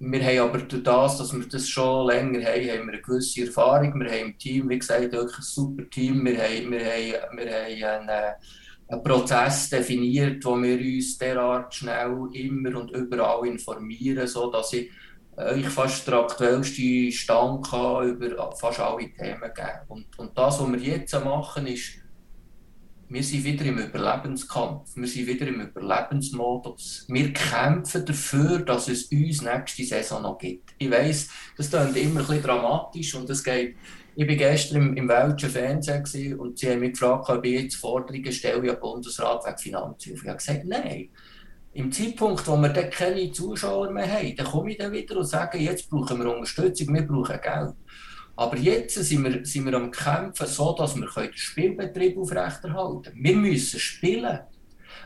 [0.00, 3.46] Wir haben aber durch das, dass wir das schon länger haben, haben wir eine gewisse
[3.46, 4.00] Erfahrung.
[4.00, 6.24] Wir haben im Team, wie gesagt, wirklich ein super Team.
[6.24, 8.34] Wir haben, wir haben, wir haben einen,
[8.88, 14.90] einen Prozess definiert, wo wir uns derart schnell immer und überall informieren, sodass ich
[15.36, 19.78] äh, ich fast den aktuellsten Stand über fast alle Themen gegeben.
[19.86, 22.01] Und, und das, was wir jetzt machen, ist,
[23.12, 27.04] wir sind wieder im Überlebenskampf, wir sind wieder im Überlebensmodus.
[27.08, 30.70] Wir kämpfen dafür, dass es uns nächste Saison noch gibt.
[30.78, 33.76] Ich weiss, das klingt immer ein bisschen dramatisch und es geht.
[34.14, 37.76] Ich war gestern im, im welschen Fernsehen und sie haben mich gefragt, ob ich jetzt
[37.76, 40.22] Forderungen stelle an Bundesrat wegen Finanzhilfe.
[40.22, 41.08] Ich habe gesagt, nein.
[41.74, 45.24] Im Zeitpunkt, wo wir dann keine Zuschauer mehr haben, dann komme ich dann wieder und
[45.24, 47.74] sage, jetzt brauchen wir Unterstützung, wir brauchen Geld.
[48.36, 53.24] Aber jetzt sind wir, sind wir am Kämpfen, so dass wir den Spielbetrieb aufrechterhalten können.
[53.24, 54.40] Wir müssen spielen.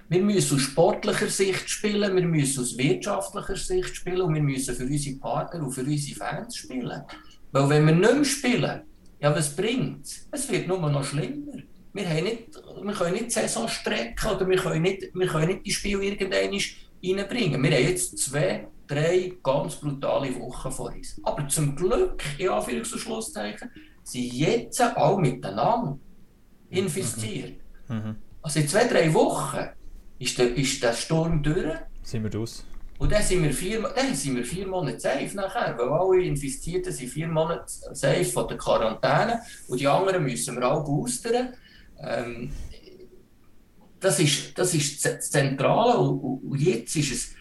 [0.08, 4.74] Wir müssen aus sportlicher Sicht spielen, wir müssen aus wirtschaftlicher Sicht spielen und wir müssen
[4.74, 7.02] für unsere Partner und für unsere Fans spielen.
[7.50, 8.82] Weil wenn wir nicht mehr spielen,
[9.20, 10.28] ja, was bringt es?
[10.30, 11.54] Es wird nur noch schlimmer.
[11.92, 15.48] Wir, haben nicht, wir können nicht die Saison strecken oder wir können nicht, wir können
[15.48, 16.60] nicht die Spiele irgendwann
[17.02, 17.62] reinbringen.
[17.62, 21.20] Wir haben jetzt zwei drei ganz brutale Wochen vor uns.
[21.22, 23.70] Aber zum Glück, in Anführungs- und Schlusszeichen,
[24.03, 25.99] sind jetzt alle miteinander
[26.70, 27.61] infiziert.
[27.88, 27.96] Mhm.
[27.96, 28.16] mhm.
[28.42, 29.70] Also in zwei, drei Wochen
[30.20, 31.77] ist der, ist der Sturm durch.
[32.05, 32.64] Sind wir raus.
[32.99, 36.92] Und dann sind wir vier, dann sind wir vier Monate safe nachher, weil alle Infizierten
[36.92, 41.55] sind vier Monate safe von der Quarantäne und die anderen müssen wir auch boostern.
[42.01, 42.53] Ähm,
[44.01, 47.36] das, ist, das ist das Zentrale und, und jetzt ist es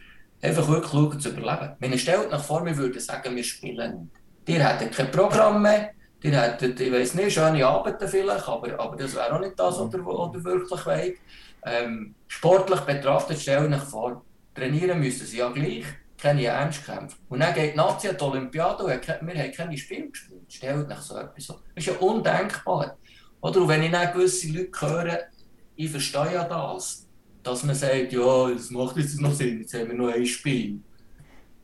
[0.45, 1.75] einfach wirklich schauen, zu überleben.
[1.79, 4.09] Wenn ihr stellt nach vor, wir würden sagen, wir spielen
[4.45, 4.57] nicht.
[4.57, 8.95] Ihr hättet kein Programm mehr, ihr hättet, ich weiß nicht, schöne Abende vielleicht, aber, aber
[8.95, 11.17] das wäre auch nicht das, was ihr, was ihr wirklich wollt.
[11.65, 15.85] Ähm, sportlich betrachtet, stellt euch vor, trainieren müssen sie ja gleich,
[16.17, 17.17] keine Ernstkämpfe.
[17.29, 20.43] Und dann geht die Nazi an die Olympiade und wir haben keine Spiele gespielt.
[20.47, 21.61] Stellt euch so etwas vor.
[21.73, 22.97] Das ist ja undenkbar.
[23.41, 25.19] Oder und wenn ich dann gewisse Leute höre,
[25.75, 27.04] ich verstehe ja das,
[27.45, 30.81] dass man sagt, ja, es macht jetzt noch Sinn, jetzt haben wir nur ein Spiel.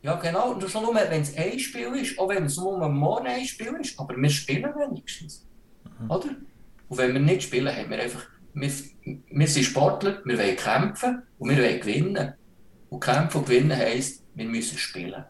[0.03, 3.27] Ja, genau, und schon nur, wenn es ein Spiel ist, auch wenn es nur morgen
[3.27, 5.45] ein Spiel ist, aber wir spielen wenigstens.
[5.99, 6.11] Mhm.
[6.11, 6.29] Oder?
[6.87, 8.71] Und wenn wir nicht spielen, haben wir einfach, wir,
[9.03, 12.33] wir sind Sportler, wir wollen kämpfen und wir wollen gewinnen.
[12.89, 15.23] Und kämpfen und gewinnen heisst, wir müssen spielen.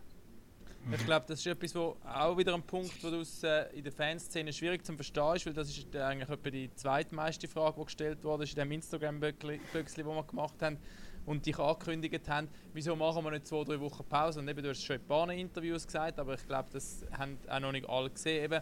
[0.90, 3.92] Ich glaube, das ist etwas, wo auch wieder ein Punkt, wo aus, äh, in der
[3.92, 8.24] Fanszene schwierig zu verstehen ist, weil das ist eigentlich etwa die zweitmeiste Frage, die gestellt
[8.24, 10.78] wurde, ist in dem Instagram-Böckli, das wir gemacht haben
[11.26, 14.40] und dich angekündigt haben, wieso machen wir nicht zwei, drei Wochen Pause?
[14.40, 17.60] Und eben, du hast schon ein paar Interviews gesagt, aber ich glaube, das haben auch
[17.60, 18.44] noch nicht alle gesehen.
[18.44, 18.62] Eben,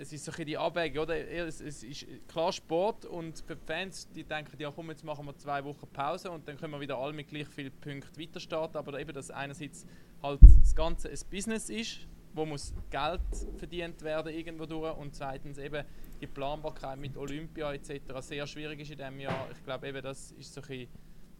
[0.00, 1.16] es ist so ein die Abwägung, oder?
[1.16, 5.26] Es, es, ist klar Sport und für die Fans, die denken, ja komm, jetzt machen
[5.26, 8.40] wir zwei Wochen Pause und dann können wir wieder alle mit gleich vielen Punkten weiter
[8.40, 8.78] starten.
[8.78, 9.84] Aber eben, dass einerseits
[10.22, 13.20] halt das Ganze ein Business ist, wo muss Geld
[13.58, 15.84] verdient werden irgendwo durch und zweitens eben
[16.18, 18.00] die Planbarkeit mit Olympia etc.
[18.20, 19.48] sehr schwierig ist in diesem Jahr.
[19.52, 20.88] Ich glaube eben, das ist so ein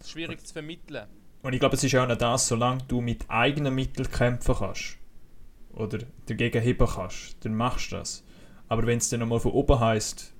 [0.04, 1.06] schwierig zu vermitteln.
[1.42, 4.98] Und ich glaube, es ist auch nicht das, solange du mit eigenen Mitteln kämpfen kannst
[5.72, 8.22] oder dagegen heben kannst, dann machst du das.
[8.70, 10.32] Aber wenn es dann nochmal von oben heisst,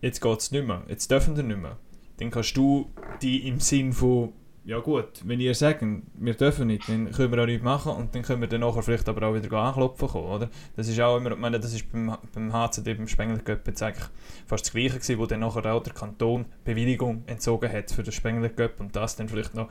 [0.00, 1.76] jetzt geht es nicht mehr, jetzt dürfen wir nicht mehr,
[2.18, 2.88] dann kannst du
[3.20, 4.32] die im Sinn von
[4.64, 8.14] ja gut, wenn ihr sagt, wir dürfen nicht, dann können wir auch nichts machen und
[8.14, 10.50] dann können wir dann nachher vielleicht aber auch wieder anklopfen kommen, oder?
[10.76, 14.06] Das ist auch immer, ich meine, das ist beim, beim HCD, beim Spengler-Cup jetzt eigentlich
[14.46, 18.12] fast das Gleiche gewesen, wo dann nachher auch der Kanton Bewilligung entzogen hat für den
[18.12, 19.68] Spengler-Cup und das dann vielleicht noch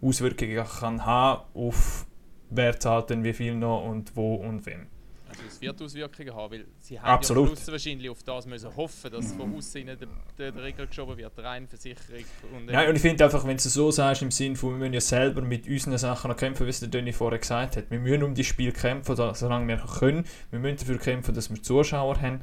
[0.00, 2.06] Auswirkungen kann haben auf
[2.50, 4.88] wer zahlt denn wie viel noch und wo und wem.
[5.32, 7.58] Also es wird Auswirkungen haben, weil sie haben Absolut.
[7.58, 11.32] ja wahrscheinlich auf das müssen hoffen, dass von außen der, der, der Regel geschoben wird,
[11.38, 12.24] rein Versicherung.
[12.54, 14.78] Und, äh, Nein, und ich finde einfach, wenn du so sagst, im Sinne von, wir
[14.78, 17.90] müssen ja selber mit unseren Sachen noch kämpfen, wie es der Döni vorher gesagt hat.
[17.90, 20.24] Wir müssen um die Spiel kämpfen, solange wir können.
[20.50, 22.40] Wir müssen dafür kämpfen, dass wir Zuschauer haben.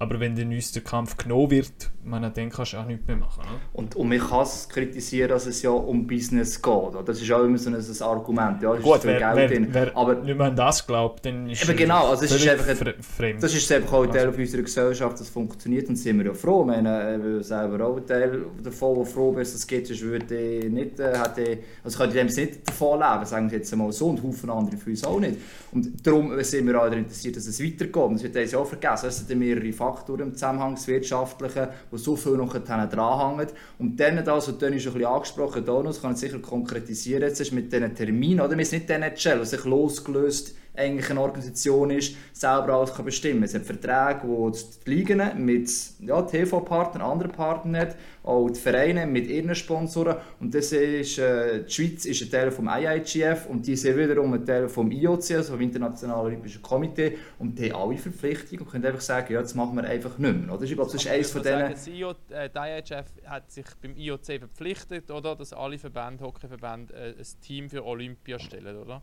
[0.00, 3.18] Aber wenn dann uns der Kampf genommen wird, meine, dann kannst du auch nichts mehr
[3.18, 3.42] machen.
[3.42, 3.60] Ne?
[3.74, 6.72] Und, und man kann es kritisieren, dass es ja um Business geht.
[7.04, 8.62] Das ist auch immer so ein, ein Argument.
[8.62, 11.76] Ja, Gut, wer, Geld wer, wer aber nicht mehr an das glaubt, dann ist eben
[11.76, 13.42] genau, also es ist einfach ein, fremd.
[13.42, 14.38] Das ist einfach auch ein Teil also.
[14.38, 16.64] unserer Gesellschaft, das funktioniert und sind wir ja froh.
[16.64, 20.00] Meine, ich bin selber auch ein Teil davon, wo froh bist, dass es geht, sonst
[20.00, 20.34] würde
[20.70, 24.22] nicht, äh, hätte, also könnte ich nicht davon leben, sagen wir jetzt einmal so, und
[24.22, 25.36] Haufen andere für uns auch nicht.
[25.72, 27.94] Und darum sind wir auch interessiert, dass es weitergeht.
[27.94, 29.89] Das wird uns auch vergessen, es sind mehrere Faktoren
[30.20, 33.48] im Zusammenhang, das Wirtschaftliche, wo so viel noch dranhängen.
[33.78, 37.40] Und dann das, was Toni schon ein bisschen angesprochen hat, kann ich sicher konkretisieren, jetzt
[37.40, 42.16] ist mit diesen Terminen, oder wir sind nicht was sich losgelöst eigentlich eine Organisation ist,
[42.32, 43.42] selber alles kann bestimmen.
[43.42, 49.06] Es hat Verträge, die die Ligen mit ja, TV-Partnern, anderen Partnern hat, auch die Vereine
[49.06, 50.16] mit ihren Sponsoren.
[50.40, 54.32] Und das ist, äh, die Schweiz ist ein Teil vom IIGF und die sind wiederum
[54.34, 57.18] ein Teil vom IOC, also vom Internationalen Olympischen Komitee.
[57.38, 60.36] Und die haben alle Verpflichtungen und können einfach sagen, ja, das machen wir einfach nicht
[60.36, 60.54] mehr.
[60.54, 60.64] Oder?
[60.64, 61.74] Ich glaube, das ist eines von denen...
[61.74, 66.94] Sagen, IO, äh, die IIGF hat sich beim IOC verpflichtet, oder, dass alle Verbände, Hockeyverbände,
[66.94, 69.02] äh, ein Team für Olympia stellen, oder?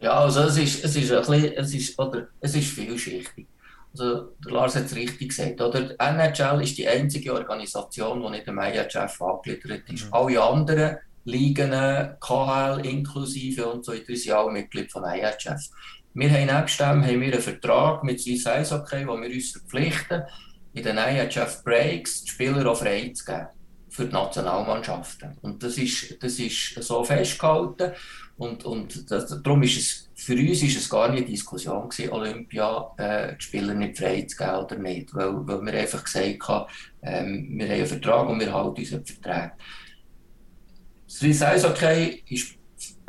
[0.00, 3.46] Ja, also es ist, es ist ein bisschen, es ist, oder, es ist vielschichtig.
[3.92, 5.60] Also, der Lars hat es richtig gesagt.
[5.60, 5.82] Oder?
[5.82, 10.06] Die NHL ist die einzige Organisation, die nicht dem IHF angegliedert ist.
[10.06, 10.14] Mhm.
[10.14, 11.70] Alle anderen Ligen,
[12.20, 15.68] KHL inklusive und so weiter, sind alle Mitglied von IHF.
[16.14, 20.22] Wir haben nebst dem haben wir einen Vertrag mit Swiss Eishockey, wo wir uns verpflichten,
[20.72, 23.48] in den IHF Breaks die Spieler auch frei zu geben
[23.90, 25.36] für die Nationalmannschaften.
[25.42, 27.92] Und das ist, das ist so festgehalten.
[28.36, 32.90] Und, und das, darum ist es, für uns ist es gar nicht Diskussion gewesen, Olympia
[32.96, 35.14] äh, die Spieler nicht frei zu geben oder nicht.
[35.14, 36.70] Weil, weil wir einfach gesagt haben,
[37.02, 39.58] ähm, wir haben einen Vertrag und wir halten unseren Vertrag.
[41.08, 42.59] Swiss Eishockey ist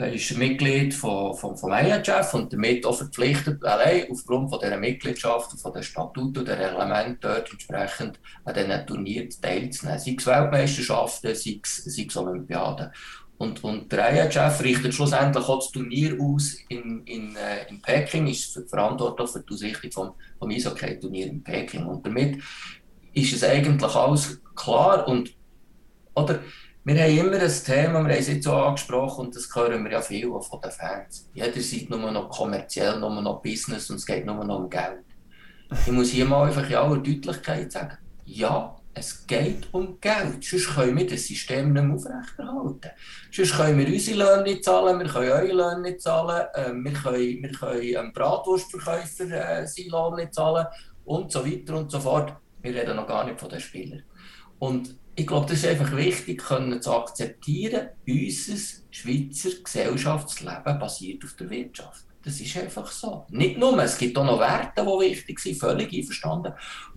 [0.07, 5.73] ist Mitglied von, vom IHF und damit auch verpflichtet, allein aufgrund von dieser Mitgliedschaft, von
[5.73, 9.99] den Statuten und der Elemente dort entsprechend an diesen Turnieren teilzunehmen.
[9.99, 12.91] Sei es Weltmeisterschaften, sei es, sei es Olympiaden.
[13.37, 18.27] Und, und der IHF richtet schlussendlich auch das Turnier aus in, in, äh, in Peking,
[18.27, 21.85] ist verantwortlich für die Ausrichtung vom, vom Eishockey-Turnier in Peking.
[21.85, 22.37] Und damit
[23.13, 25.33] ist es eigentlich alles klar und
[26.13, 26.39] oder
[26.83, 29.91] wir haben immer ein Thema, wir haben es jetzt so angesprochen und das hören wir
[29.91, 31.29] ja viel von den Fans.
[31.33, 35.03] Jeder sieht nur noch kommerziell, nur noch Business und es geht nur noch um Geld.
[35.85, 40.43] Ich muss hier mal einfach in aller Deutlichkeit sagen, ja, es geht um Geld.
[40.43, 42.91] Sonst können wir das System nicht mehr aufrechterhalten.
[43.31, 46.93] Sonst können wir unsere Löhne nicht zahlen, wir können eure Löhne nicht zahlen, äh, wir
[46.93, 50.65] können, wir können einem Bratwurstverkäufer äh, seinen Lohn nicht zahlen
[51.05, 52.33] und so weiter und so fort.
[52.61, 54.03] Wir reden noch gar nicht von den Spielern.
[54.59, 61.33] Und ich glaube, das ist einfach wichtig, können zu akzeptieren, unser Schweizer Gesellschaftsleben basiert auf
[61.33, 62.05] der Wirtschaft.
[62.23, 63.25] Das ist einfach so.
[63.29, 66.53] Nicht nur, es gibt auch noch Werte, die wichtig sind, völlig einverstanden.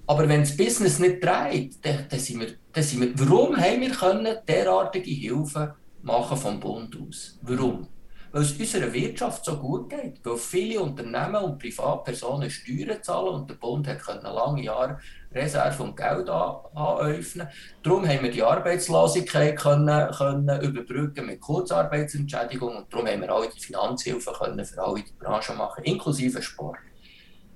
[0.07, 3.81] Aber wenn das Business nicht dreht, dann, dann, sind wir, dann sind wir, warum haben
[3.81, 5.71] wir können derartige Hilfen
[6.03, 7.39] machen vom Bund aus?
[7.41, 7.89] Warum?
[8.35, 10.19] weil es unserer Wirtschaft so gut geht.
[10.25, 14.99] Weil viele Unternehmen und Privatpersonen Steuern zahlen und der Bund hat lange Jahre
[15.35, 17.49] Reserve und Geld anöffnen.
[17.83, 23.47] Darum haben wir die Arbeitslosigkeit können, können überbrücken mit Kurzarbeitsentschädigung und darum haben wir auch
[23.47, 26.79] die Finanzhilfe können für alle die Branchen machen, inklusive Sport.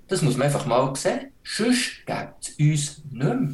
[0.08, 1.32] Das muss man einfach mal sehen.
[1.44, 3.50] Sonst gibt es uns nicht mehr.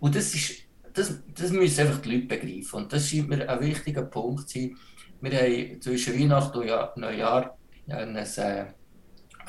[0.00, 0.62] Und das, ist,
[0.94, 2.76] das, das müssen einfach die Leute begreifen.
[2.76, 4.76] Und das scheint mir ein wichtiger Punkt zu sein
[5.20, 7.56] wir haben zwischen Weihnachten und Neujahr
[7.88, 8.66] einen, äh,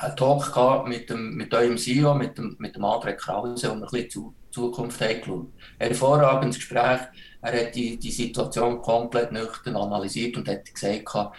[0.02, 3.82] einen Talk gehabt mit, dem, mit eurem CEO, mit dem, mit dem André Krause, und
[3.82, 5.48] ein bisschen zu Zukunft angeschaut.
[5.78, 7.00] Ein hervorragendes Gespräch.
[7.40, 11.36] Er hat die, die Situation komplett nüchtern analysiert und hat gesagt,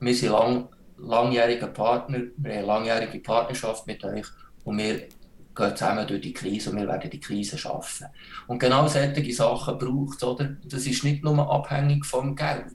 [0.00, 4.26] wir sind lang, langjährige Partner, wir haben eine langjährige Partnerschaft mit euch
[4.64, 5.08] und wir
[5.54, 8.06] gehen zusammen durch die Krise und wir werden die Krise schaffen.
[8.46, 10.56] Und genau solche Sachen braucht es, oder?
[10.64, 12.74] Das ist nicht nur abhängig vom Geld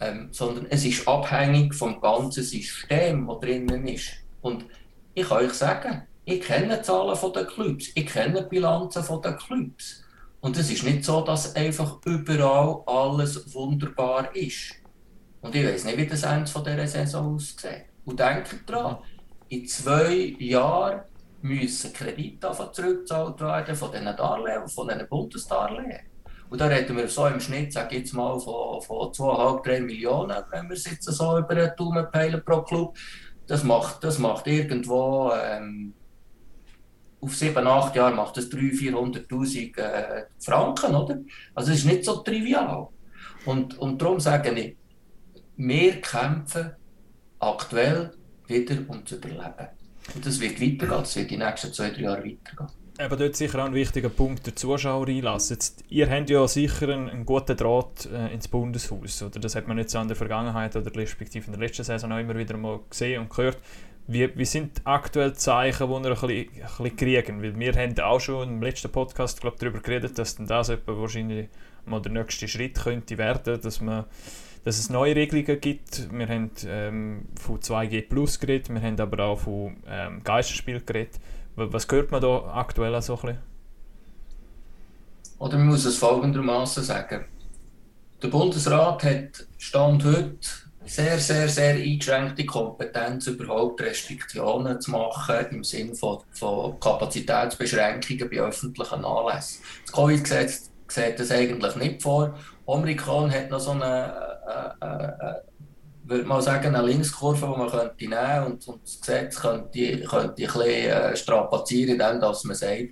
[0.00, 4.08] ähm, sondern es ist abhängig vom ganzen System, das drinnen ist.
[4.40, 4.66] Und
[5.14, 9.32] ich kann euch sagen, ich kenne die Zahlen der Clubs, ich kenne die Bilanzen der
[9.34, 10.04] Clubs.
[10.40, 14.74] Und es ist nicht so, dass einfach überall alles wunderbar ist.
[15.42, 17.86] Und ich weiß nicht, wie das Ende dieser Saison aussieht.
[18.04, 18.98] Und denkt daran,
[19.48, 21.02] in zwei Jahren
[21.42, 26.00] müssen Kredite zurückgezahlt werden von diesen Darlehen, von diesen Bundesdarlehen.
[26.50, 29.80] Und da reden wir so im Schnitt, sage ich jetzt mal, von, von 2,5, 3
[29.80, 32.96] Millionen, wenn wir es so über den Daumen peilen pro Club.
[33.50, 35.92] Das macht, das macht irgendwo ähm,
[37.20, 41.18] auf 7, 8 Jahre macht das 300.000, 400.000 äh, Franken, oder?
[41.52, 42.86] Also es ist nicht so trivial.
[43.46, 44.76] Und, und darum sage ich,
[45.56, 46.76] wir kämpfen
[47.40, 48.12] aktuell
[48.46, 49.68] wieder um zu überleben.
[50.14, 53.60] Und das wird weitergehen, das wird die nächsten 2, 3 Jahre weitergehen eben dort sicher
[53.60, 55.54] auch ein wichtiger Punkt, der Zuschauer einlassen.
[55.54, 59.40] Jetzt, ihr habt ja sicher einen, einen guten Draht äh, ins Bundeshaus, oder?
[59.40, 62.36] Das hat man jetzt in der Vergangenheit oder respektive in der letzten Saison auch immer
[62.36, 63.58] wieder mal gesehen und gehört.
[64.06, 66.46] Wie, wie sind aktuell die Zeichen, die wir ein bisschen, ein
[66.82, 67.42] bisschen kriegen?
[67.42, 71.48] Weil wir haben auch schon im letzten Podcast glaub, darüber geredet, dass dann das wahrscheinlich
[71.86, 74.04] mal der nächste Schritt könnte werden, dass man
[74.62, 76.12] dass es neue Regelungen gibt.
[76.12, 81.18] Wir haben ähm, von 2G Plus geredet, wir haben aber auch von ähm, Geisterspiel geredet.
[81.56, 83.38] Was hört man da aktuell so ein bisschen?
[85.38, 87.24] Oder man muss es folgendermaßen sagen.
[88.22, 90.36] Der Bundesrat hat Stand heute
[90.84, 98.40] sehr, sehr, sehr eingeschränkte Kompetenz, überhaupt Restriktionen zu machen im Sinne von, von Kapazitätsbeschränkungen bei
[98.40, 99.62] öffentlichen Anlässen.
[99.84, 102.34] Das Covid-Gesetz sieht das eigentlich nicht vor.
[102.66, 104.12] Amerikan hat noch so eine,
[104.80, 105.49] äh, äh, äh
[106.10, 110.28] würde mal sagen, eine Linkskurve, die man könnte nehmen und, und das Gesetz könnte, könnte
[110.28, 112.90] ein bisschen äh, strapazieren, indem dass man sagt,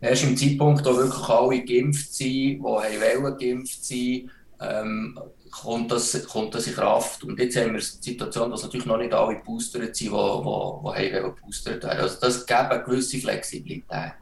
[0.00, 5.18] erst im Zeitpunkt, wo wirklich alle geimpft sind, die wollen geimpft sein, ähm,
[5.50, 7.24] kommt, das, kommt das in Kraft.
[7.24, 11.10] Und jetzt haben wir die Situation, dass natürlich noch nicht alle boostert sind, die, die,
[11.10, 12.00] die boostert werden.
[12.00, 14.12] Also das gibt eine gewisse Flexibilität.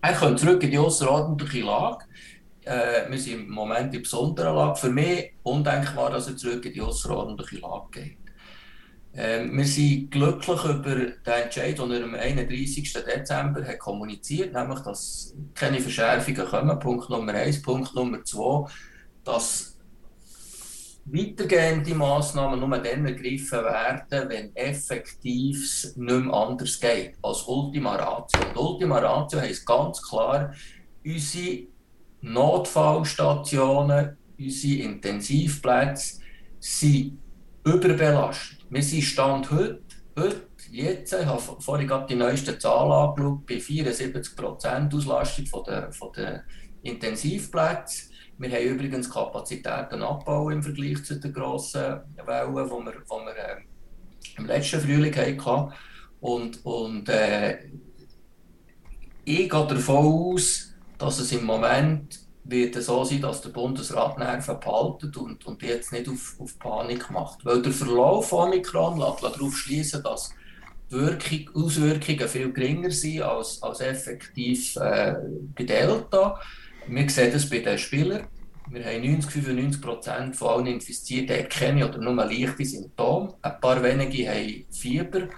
[0.00, 2.04] Er kommt zurück in die außerordentliche Lage.
[2.68, 4.78] Äh, wir sind im Moment in besonderer Lage.
[4.78, 8.18] Für mich undenkbar, dass er zurück in die außerordentliche Lage geht.
[9.14, 12.92] Ähm, wir sind glücklich über den Entscheid, den er am 31.
[12.92, 16.78] Dezember hat kommuniziert nämlich, dass keine Verschärfungen kommen.
[16.78, 17.62] Punkt Nummer eins.
[17.62, 18.70] Punkt Nummer zwei,
[19.24, 19.78] dass
[21.06, 28.46] weitergehende Massnahmen nur dann ergriffen werden, wenn effektiv nicht mehr anders geht als Ultima Ratio.
[28.46, 30.52] Und Ultima Ratio heisst ganz klar,
[31.02, 31.66] unsere
[32.20, 36.20] Notfallstationen, unsere Intensivplätze
[36.58, 37.18] sind
[37.64, 38.66] überbelastet.
[38.70, 39.82] Wir sind Stand heute,
[40.18, 45.92] heute jetzt, ich habe vorhin gerade die neuesten Zahlen angeschaut, bei 74% Auslastung von der,
[45.92, 46.44] von der
[46.82, 48.10] Intensivplätze.
[48.38, 53.36] Wir haben übrigens Kapazitäten abbauen im Vergleich zu den grossen Wellen, die wir, die wir
[53.36, 53.62] äh,
[54.36, 55.72] im letzten Frühling hatten.
[56.20, 57.58] Und, und äh,
[59.24, 59.96] ich gehe davon
[60.34, 65.62] aus, dass es im Moment wird so sein, dass der Bundesrat Nerven behaltet und, und
[65.62, 67.44] jetzt nicht auf, auf Panik macht.
[67.44, 70.30] Weil der Verlauf von Omikron lässt darauf schließen, dass
[70.90, 75.14] die Wirkung, Auswirkungen viel geringer sind als, als effektiv äh,
[75.54, 76.40] bei Delta.
[76.86, 78.26] Wir sehen das bei den Spielern.
[78.70, 83.34] Wir haben 90, 95 Prozent von allen Infizierten keine oder nur leichte Symptome.
[83.42, 85.28] Ein paar wenige haben Fieber.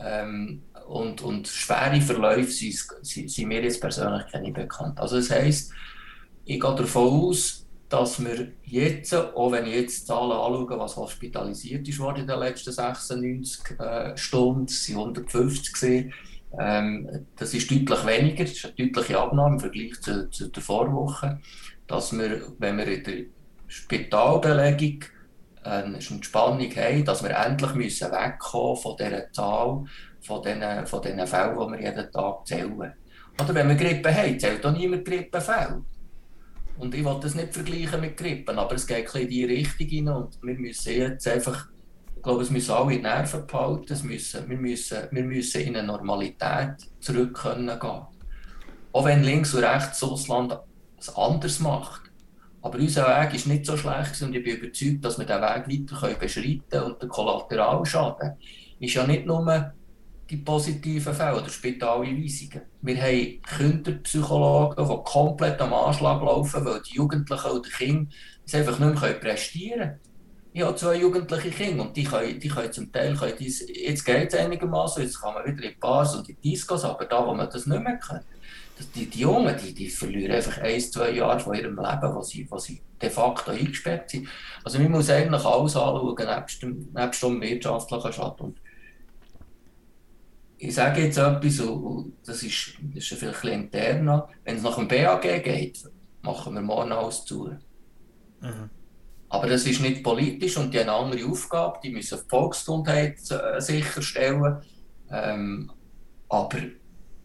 [0.00, 4.98] Ähm, und, und schwere Verläufe sind, sind, mir jetzt persönlich keine bekannt.
[4.98, 5.72] Also das heisst,
[6.44, 11.86] ich gehe davon aus, dass wir jetzt, auch wenn ich jetzt Zahlen anschaue, was hospitalisiert
[11.86, 16.14] ist worden in den letzten 96 äh, Stunden, waren 150 gesehen,
[16.58, 20.62] ähm, das ist deutlich weniger, das ist eine deutliche Abnahme im Vergleich zu, zu der
[20.62, 21.40] Vorwoche,
[21.86, 23.24] dass wir, wenn wir in der
[23.66, 25.04] Spitalbelegung
[25.62, 29.84] eine Entspannung haben, dass wir endlich müssen wegkommen von dieser Zahl,
[30.28, 32.92] von diesen, von diesen Fällen, die wir jeden Tag zählen.
[33.40, 35.82] Oder wenn wir Grippe haben, zählt auch niemand Grippefälle.
[36.78, 39.86] Und ich will das nicht vergleichen mit Grippen, aber es geht ein in die Richtung
[39.86, 41.68] hinein und wir müssen jetzt einfach
[42.18, 43.92] ich glaube, es müssen alle Nerven behalten.
[43.92, 48.02] Es müssen, wir, müssen, wir müssen in eine Normalität zurück können gehen.
[48.92, 50.58] Auch wenn links und rechts Russland
[50.98, 52.10] es anders macht.
[52.60, 55.92] Aber unser Weg ist nicht so schlecht und ich bin überzeugt, dass wir diesen Weg
[55.92, 56.84] weiter beschreiten können.
[56.86, 58.32] Und der Kollateralschaden
[58.80, 59.72] ist ja nicht nur
[60.30, 62.62] die positiven Fälle oder Spitaleinweisungen.
[62.82, 68.10] Wir haben Kinderpsychologen, die komplett am Anschlag laufen, weil die Jugendlichen oder Kinder
[68.46, 70.00] es einfach nicht mehr prestieren können
[70.58, 74.04] ich habe zwei jugendliche Kinder und die können, die können zum Teil, können dies, jetzt
[74.04, 77.34] geht es einigermaßen, jetzt kann man wieder in Bars und in Discos, aber da, wo
[77.34, 78.22] man das nicht mehr kann,
[78.94, 82.46] die, die Jungen, die, die verlieren einfach ein, zwei Jahre von ihrem Leben, wo sie,
[82.50, 84.28] wo sie de facto eingesperrt sind.
[84.64, 88.56] Also man muss eigentlich alles anschauen, nebst dem, nebst dem wirtschaftlichen Schaden.
[90.58, 91.62] Ich sage jetzt etwas,
[92.26, 95.78] das ist, das ist vielleicht ein bisschen intern, wenn es nach dem BAG geht,
[96.22, 97.50] machen wir morgen alles zu.
[98.40, 98.70] Mhm.
[99.28, 103.18] Aber das ist nicht politisch und die haben eine andere Aufgabe, die müssen die Volksgesundheit
[103.30, 104.62] äh, sicherstellen.
[105.10, 105.70] Ähm,
[106.28, 106.58] aber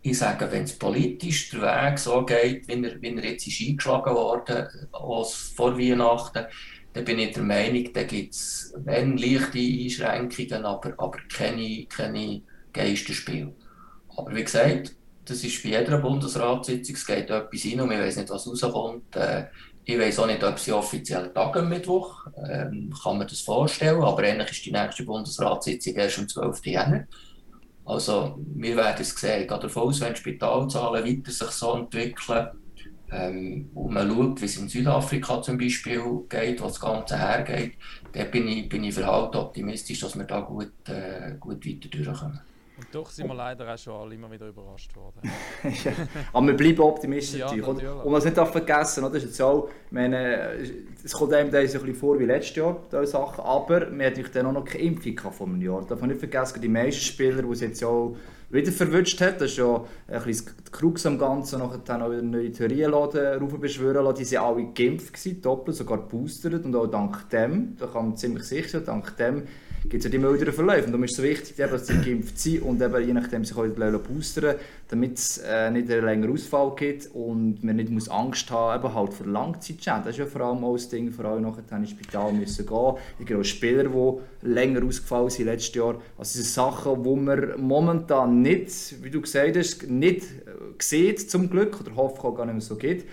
[0.02, 3.62] ich sage, wenn es politisch der Weg so geht, wie er, wie er jetzt ist
[3.62, 6.46] eingeschlagen worden als vor Weihnachten,
[6.92, 12.42] dann bin ich der Meinung, da gibt es leichte Einschränkungen, aber, aber keine, keine
[12.74, 13.54] Geisterspiele.
[14.16, 14.96] Aber wie gesagt,
[15.26, 19.16] das ist bei jeder Bundesratssitzung, es geht etwas rein und wir wissen nicht, was rauskommt.
[19.16, 19.46] Äh,
[19.86, 24.02] ich weiß auch nicht, ob sie offiziell Tag am Mittwoch, ähm, kann man das vorstellen,
[24.02, 26.66] aber eigentlich ist die nächste Bundesratssitzung erst am 12.
[26.66, 27.08] Jänner.
[27.86, 29.42] Also wir werden es sehen.
[29.42, 32.48] Ich gehe davon aus, wenn die Spitalzahlen weiter sich so entwickeln
[33.12, 37.74] ähm, und man schaut, wie es in Südafrika zum Beispiel geht, was das Ganze hergeht,
[38.14, 42.40] dann bin ich, bin ich verhalten optimistisch, dass wir da gut, äh, gut weiter durchkommen.
[42.84, 45.22] Und doch sind wir leider auch schon alle immer wieder überrascht worden.
[45.84, 45.92] ja,
[46.34, 47.68] aber wir bleiben optimistisch ja, natürlich.
[47.68, 49.14] Und man es nicht vergessen, oder?
[49.14, 50.58] Das ist jetzt auch, meine,
[51.04, 53.86] es kommt einem dann so ein bisschen vor wie letztes Jahr, diese Sachen, aber wir
[53.86, 55.86] hatten natürlich dann auch noch keine Impfung vor einem Jahr.
[55.86, 58.16] Darf man nicht vergessen, die meisten Spieler, die es jetzt auch
[58.50, 62.12] wieder verwünscht hat, das ist ja ein bisschen die Krux am Ganzen, nachher dann auch
[62.12, 66.76] wieder neue Theorien lassen, beschwören lassen, die waren alle geimpft gewesen, doppelt, sogar geboostert und
[66.76, 69.48] auch dank dem, da kann man ziemlich sicher, dank dem
[69.90, 70.86] gibt es ja die milderen Verläufe.
[70.86, 73.56] Und darum ist es so wichtig, dass sie geimpft sind und eben je nachdem sich
[73.58, 74.56] auch boostern
[74.90, 78.94] damit es äh, nicht einen längeren Ausfall gibt und man nicht muss Angst haben eben
[78.94, 80.02] halt für Langzeitschäden.
[80.04, 82.94] Das ist ja vor allem auch das Ding, vor allem nachher ins Spital müssen gehen.
[83.18, 85.96] Ich glaube, Spieler, die länger ausgefallen sind letztes Jahr.
[85.96, 91.30] Also das sind Sachen, die man momentan nicht, wie du gesagt hast, nicht äh, sieht
[91.30, 93.06] zum Glück oder hoffe auch gar nicht mehr so geht.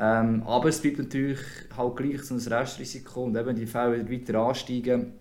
[0.00, 1.40] Ähm, aber es bleibt natürlich
[1.76, 5.12] halt gleich so ein Restrisiko und eben die Fälle weiter ansteigen,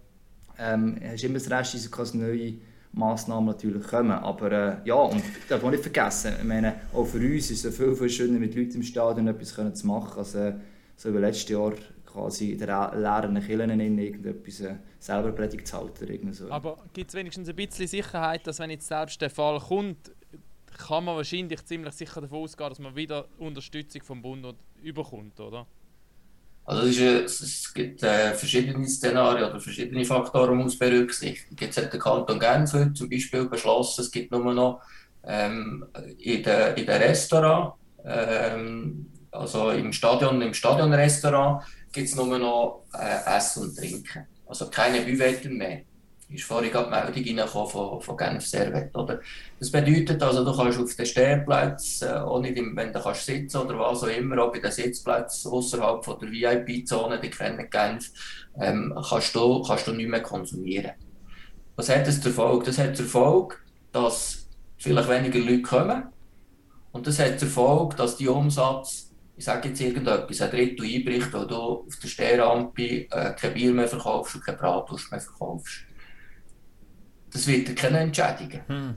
[0.59, 2.53] ähm, hast immer das Restrisiko, dass neue
[2.93, 4.11] Massnahmen natürlich kommen.
[4.11, 7.75] Aber äh, ja, und darf man nicht vergessen, ich meine, auch für uns ist es
[7.75, 10.53] viel, viel schöner, mit Leuten im Stadion etwas können zu machen, als äh,
[10.95, 11.73] so wie letztes Jahr
[12.05, 16.33] quasi in der leeren Kirchen irgendetwas äh, selber Predigt zu halten.
[16.33, 16.49] So.
[16.49, 20.11] Aber gibt es wenigstens ein bisschen Sicherheit, dass wenn jetzt selbst der Fall kommt,
[20.77, 24.45] kann man wahrscheinlich ziemlich sicher davon ausgehen, dass man wieder Unterstützung vom Bund
[24.81, 25.65] überkommt, oder?
[26.67, 31.55] Also es, ist, es gibt äh, verschiedene Szenarien oder verschiedene Faktoren, die man berücksichtigen.
[31.57, 34.81] Jetzt hat der Kanton Genf heute zum Beispiel beschlossen, es gibt nur noch
[35.23, 35.85] ähm,
[36.19, 37.15] in den in der
[38.03, 41.63] ähm, also im Stadion, im Stadionrestaurant,
[41.93, 44.27] gibt es nur noch äh, Essen und Trinken.
[44.45, 45.83] Also keine Büvetten mehr
[46.29, 48.93] ist vorhin gerade die Meldung von, von Genf Servet.
[48.95, 49.21] Oder?
[49.59, 53.79] Das bedeutet also, du kannst auf den Stehplatz, äh, auch wenn du kannst sitzen oder
[53.79, 58.11] was auch immer, auch bei den Sitzplätzen außerhalb der VIP-Zone, die kennen Genf,
[58.59, 60.91] ähm, kannst, du, kannst du nicht mehr konsumieren.
[61.77, 62.65] Was hat das zur Folge?
[62.65, 63.55] Das hat zur Folge,
[63.91, 64.47] dass
[64.77, 66.03] vielleicht weniger Leute kommen
[66.91, 71.31] und das hat zur Folge, dass die Umsatz, ich sage jetzt irgendetwas, ein Drittel einbricht,
[71.31, 75.86] weil du auf der Stehrampe äh, kein Bier mehr verkaufst und kein Bratwurst mehr verkaufst
[77.31, 78.61] das wird er keine entschädigen.
[78.67, 78.95] Hm.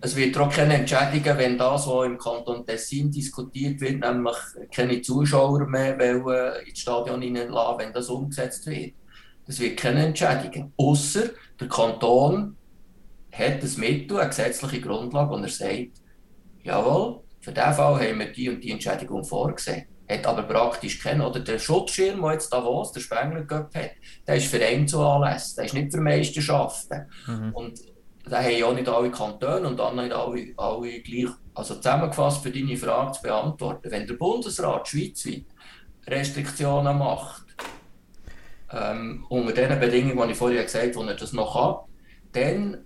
[0.00, 4.36] Es wird auch keine entschädigen, wenn das, was im Kanton Tessin diskutiert wird, nämlich
[4.74, 8.92] keine Zuschauer mehr wollen ins Stadion hineinlassen, wenn das umgesetzt wird.
[9.46, 10.72] Das wird keine entschädigen.
[10.76, 12.56] Außer der Kanton
[13.32, 16.02] hat ein Mittel, eine gesetzliche Grundlage, und er sagt,
[16.62, 21.22] jawohl, für diesen Fall haben wir die und die Entschädigung vorgesehen hat aber praktisch keinen.
[21.22, 23.92] Oder der Schutzschirm, der jetzt Davos, der Spengler Cup hat,
[24.26, 27.06] der ist für Einzelanlässe, der ist nicht für Meisterschaften.
[27.26, 27.52] Mhm.
[27.54, 27.80] Und
[28.24, 31.30] da haben ja auch nicht alle Kantone und dann nicht alle, alle gleich.
[31.54, 35.44] Also zusammengefasst, für deine Frage zu beantworten, wenn der Bundesrat schweizweit
[36.06, 37.44] Restriktionen macht,
[38.72, 41.84] ähm, unter den Bedingungen, die ich vorher gesagt habe, wo er das noch hat,
[42.32, 42.84] dann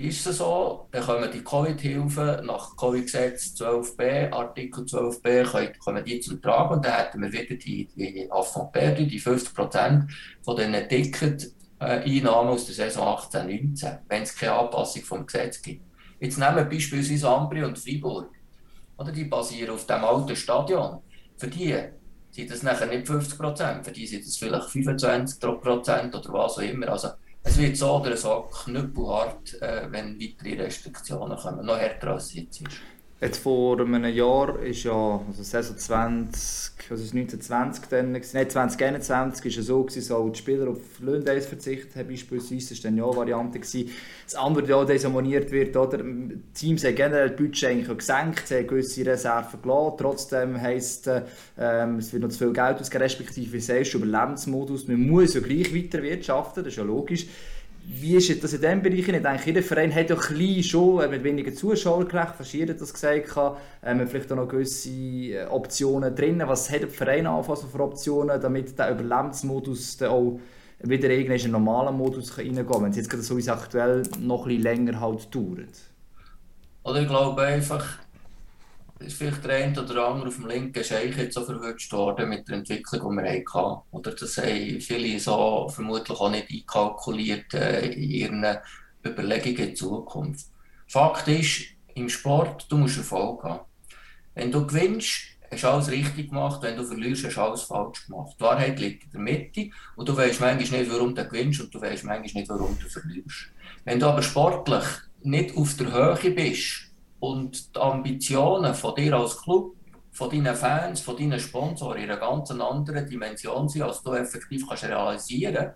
[0.00, 6.40] ist es so, dann kommen die Covid-Hilfen nach Covid-Gesetz 12b, Artikel 12b, kommen die zum
[6.40, 10.08] Tragen und dann hätten wir wieder die, die Affront die 50%
[10.42, 15.82] von den Ticket-Einnahmen aus der Saison 18-19, wenn es keine Anpassung vom Gesetz gibt.
[16.20, 18.30] Jetzt nehmen wir beispielsweise Ambri und Freiburg.
[18.96, 20.98] Oder die basieren auf dem alten Stadion.
[21.36, 21.74] Für die
[22.30, 26.88] sind das nachher nicht 50%, für die sind das vielleicht 25% oder was auch immer.
[26.90, 27.08] Also,
[27.42, 32.34] es wird so oder so knüppelhart, äh, wenn weitere Restriktionen kommen, noch härter als es
[32.34, 32.80] jetzt ist.
[33.22, 39.44] Jetzt vor einem Jahr ist ja, also Saison 20, was ist 1920 dann, nein 2021
[39.44, 42.96] ist es so gewesen, so die Spieler auf Löhndays verzichtet haben beispielsweise, das war dann
[42.96, 43.90] ja eine Variante gewesen.
[44.24, 48.56] Das andere Jahr desabonniert wird, oder, die Teams haben generell das Budget eigentlich gesenkt, sie
[48.56, 51.24] haben gewisse Reserven gelassen, trotzdem heisst äh,
[51.98, 55.74] es wird noch zu viel Geld ausgegeben, respektive sagst du, Überlebensmodus, man muss ja gleich
[55.74, 57.26] weiter wirtschaften, das ist ja logisch
[57.86, 58.98] wie ist das in diesem Bereich?
[58.98, 60.16] Ich denke, jeder Verein hat ja
[60.62, 63.56] schon äh, mit weniger Zuschauern gerecht, fast das gesagt hat.
[63.82, 66.42] Ähm, vielleicht auch noch gewisse äh, Optionen drin.
[66.46, 70.40] Was hat der Verein anfangs für Optionen, damit der Überlebensmodus dann auch
[70.82, 74.42] wieder in einen normalen Modus reingehen kann, wenn es jetzt gerade so wie aktuell noch
[74.42, 75.76] ein bisschen länger halt dauert?
[76.84, 77.98] Oder ich glaube einfach,
[79.00, 82.48] ist vielleicht der eine oder andere auf dem linken Scheich jetzt so verwünscht worden mit
[82.48, 83.80] der Entwicklung, die wir hatten.
[83.90, 88.58] Oder das haben viele so vermutlich auch nicht einkalkuliert äh, in ihren
[89.04, 90.46] Überlegungen in Zukunft.
[90.86, 91.62] Fakt ist,
[91.94, 93.60] im Sport, du musst Erfolg haben.
[94.34, 98.06] Wenn du gewinnst, hast du alles richtig gemacht, wenn du verlierst, hast du alles falsch
[98.06, 98.36] gemacht.
[98.38, 101.74] Die Wahrheit liegt in der Mitte und du weißt manchmal nicht, warum du gewinnst und
[101.74, 103.50] du weißt manchmal nicht, warum du verlierst.
[103.84, 104.84] Wenn du aber sportlich
[105.22, 106.89] nicht auf der Höhe bist,
[107.20, 109.74] und die Ambitionen von dir als Club,
[110.12, 114.66] von deinen Fans, von deinen Sponsoren in einer ganz anderen Dimension sind, als du effektiv
[114.66, 115.72] kannst realisieren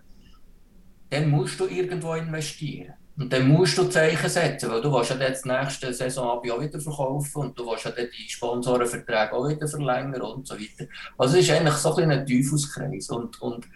[1.09, 2.93] dann musst du irgendwo investieren.
[3.17, 6.79] Und dann musst du Zeichen setzen, weil du willst ja jetzt nächste Saison auch wieder
[6.81, 10.85] verkaufen und du willst ja dann die Sponsorenverträge auch wieder verlängern und so weiter.
[11.17, 13.09] Also es ist eigentlich so ein, ein Teufelskreis.
[13.09, 13.69] Und, und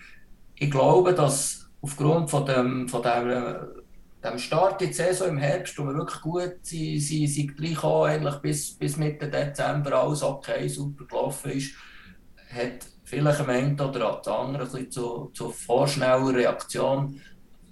[0.55, 3.65] ich glaube, dass aufgrund von dem, von dem
[4.23, 7.83] dem Start in die Saison im Herbst, wo wir wirklich gut sind, sind, sind gleich
[7.83, 11.73] auch bis, bis Mitte Dezember alles okay, super gelaufen ist,
[12.53, 17.19] hat vielleicht am einen oder am anderen zu, zu vorschneller Reaktion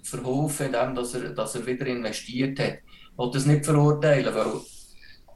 [0.02, 2.78] verholfen, indem dass er, dass er wieder investiert hat.
[3.12, 4.60] Ich will das nicht verurteilen, weil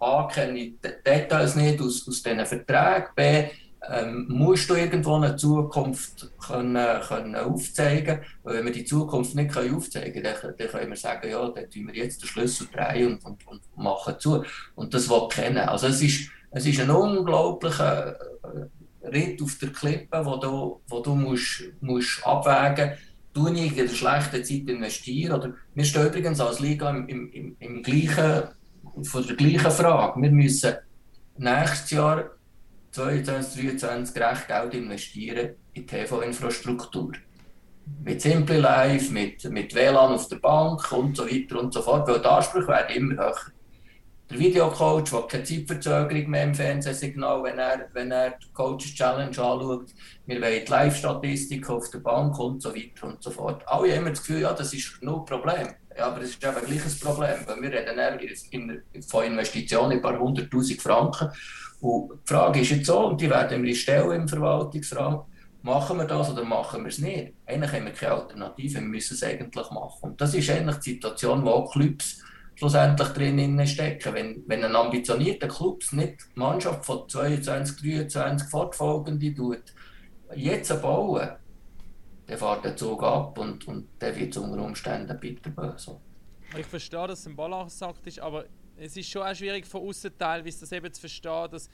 [0.01, 3.49] A, kenne ich die Details nicht aus, aus diesen Verträgen, B,
[3.89, 9.53] ähm, musst du irgendwo eine Zukunft können, können aufzeigen Weil wenn wir die Zukunft nicht
[9.53, 13.19] können aufzeigen können, dann, können wir sagen, ja, dann tun wir jetzt den Schlüssel drehen
[13.25, 14.45] und, und, und machen zu.
[14.75, 15.69] Und das will kennen.
[15.69, 18.17] Also es ist, es ist ein unglaublicher,
[19.05, 23.03] Ritt auf der Klippe, wo du, wo du musst, musst abwägen musst,
[23.35, 25.33] tue ich in der schlechten Zeit investieren?
[25.33, 28.49] Oder wir stehen übrigens als Liga im, im, im, im gleichen,
[29.03, 30.21] von der gleichen Frage.
[30.21, 30.75] Wir müssen
[31.37, 32.31] nächstes Jahr
[32.93, 37.13] 2022, 2023 recht Geld investieren in TV-Infrastruktur.
[38.05, 42.07] Mit Simple Life, mit, mit WLAN auf der Bank und so weiter und so fort,
[42.07, 43.37] weil die Ansprüche werden immer höher.
[44.31, 49.27] Der Videocoach der keine Zeitverzögerung mehr im Fernsehsignal, wenn er, wenn er die Coaches Challenge
[49.27, 49.91] anschaut.
[50.27, 53.63] Wir wollen die Live-Statistik auf der Bank und so weiter und so fort.
[53.67, 55.69] Alle haben immer das Gefühl, ja, das ist nur ein Problem.
[55.97, 60.19] Ja, aber es ist eben gleich ein Problem, weil wir reden von Investitionen ein paar
[60.19, 61.29] hunderttausend Franken.
[61.83, 65.27] Und die Frage ist jetzt so, und die werden wir stellen im Verwaltungsrat,
[65.63, 67.35] machen wir das oder machen wir es nicht?
[67.45, 70.11] Eigentlich haben wir keine Alternative, wir müssen es eigentlich machen.
[70.11, 72.23] Und das ist eigentlich die Situation, wo auch Clubs
[72.55, 74.15] schlussendlich drin stecken.
[74.15, 79.75] Wenn, wenn ein ambitionierter Club nicht die Mannschaft von 22, 23 fortfolgende tut,
[80.37, 81.31] jetzt bauen,
[82.29, 86.01] dann fährt der Zug ab und, und der wird unter Umständen bitterböse.
[86.57, 88.45] Ich verstehe, dass es ein Balanceakt ist, aber
[88.83, 91.71] es ist schon auch schwierig von außen teilweise das eben zu verstehen, dass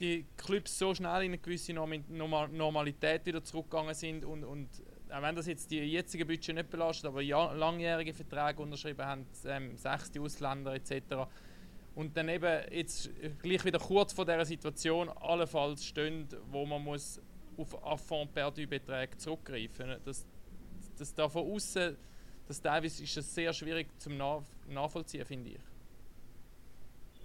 [0.00, 4.68] die Clubs so schnell in eine gewisse Normalität wieder zurückgegangen sind und, und
[5.10, 9.26] auch wenn das jetzt die jetzigen Budget nicht belastet, aber ja, langjährige Verträge unterschrieben haben,
[9.44, 11.28] ähm, sechste Ausländer etc.
[11.94, 13.10] Und dann eben jetzt
[13.42, 17.20] gleich wieder kurz vor dieser Situation allenfalls stehen, wo man muss
[17.56, 20.02] auf Affront perdu Beträge zurückgreifen muss.
[20.04, 20.26] Das,
[20.98, 21.96] das da von außen,
[22.48, 24.16] das teilweise ist es sehr schwierig zum
[24.68, 25.75] nachvollziehen, finde ich.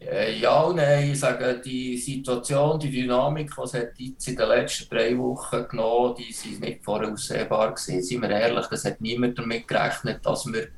[0.01, 4.47] Äh, ja und nein, ich sage, die Situation, die Dynamik, die es jetzt in den
[4.47, 8.01] letzten drei Wochen genommen die sind nicht voraussehbar gewesen.
[8.01, 10.69] Seien wir ehrlich, das hat niemand damit gerechnet, dass wir,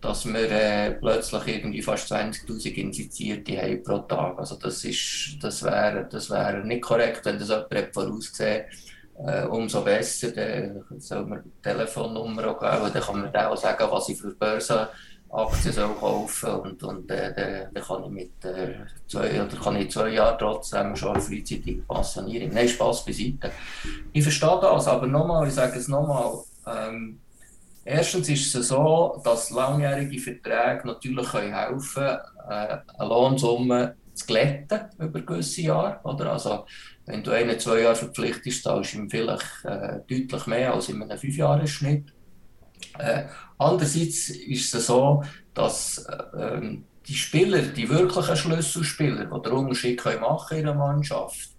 [0.00, 4.38] dass wir äh, plötzlich irgendwie fast 20'000 Infizierte haben pro Tag.
[4.38, 8.64] Also das, das wäre das wär nicht korrekt, wenn das jemand vorausgesehen
[9.26, 10.30] äh, umso besser.
[10.30, 14.34] Dann soll man die Telefonnummer auch geben, dann kann man auch sagen, was ich für
[14.34, 14.88] Börse
[15.32, 18.74] Aktien soll kaufen und, und äh, dann kann ich mit äh,
[19.06, 22.52] zwei, oder kann ich zwei Jahren trotzdem schon frühzeitig pensionieren.
[22.52, 23.52] Nein, Spaß beiseite.
[24.12, 26.32] Ich verstehe das, aber nochmal, ich sage es nochmal,
[26.66, 27.20] ähm,
[27.84, 32.18] erstens ist es so, dass langjährige Verträge natürlich können helfen
[32.48, 36.00] äh, eine Lohnsumme zu glätten über gewisse Jahre.
[36.02, 36.32] Oder?
[36.32, 36.66] Also,
[37.06, 41.02] wenn du einen zwei Jahre verpflichtest, zahlst du ihm vielleicht äh, deutlich mehr als in
[41.02, 42.12] einem Fünfjahresschnitt.
[42.98, 43.24] Äh,
[43.60, 45.22] andererseits ist es so,
[45.54, 51.50] dass äh, die Spieler, die wirklichen Schlüsselspieler, die den Unterschied machen können in einer Mannschaft,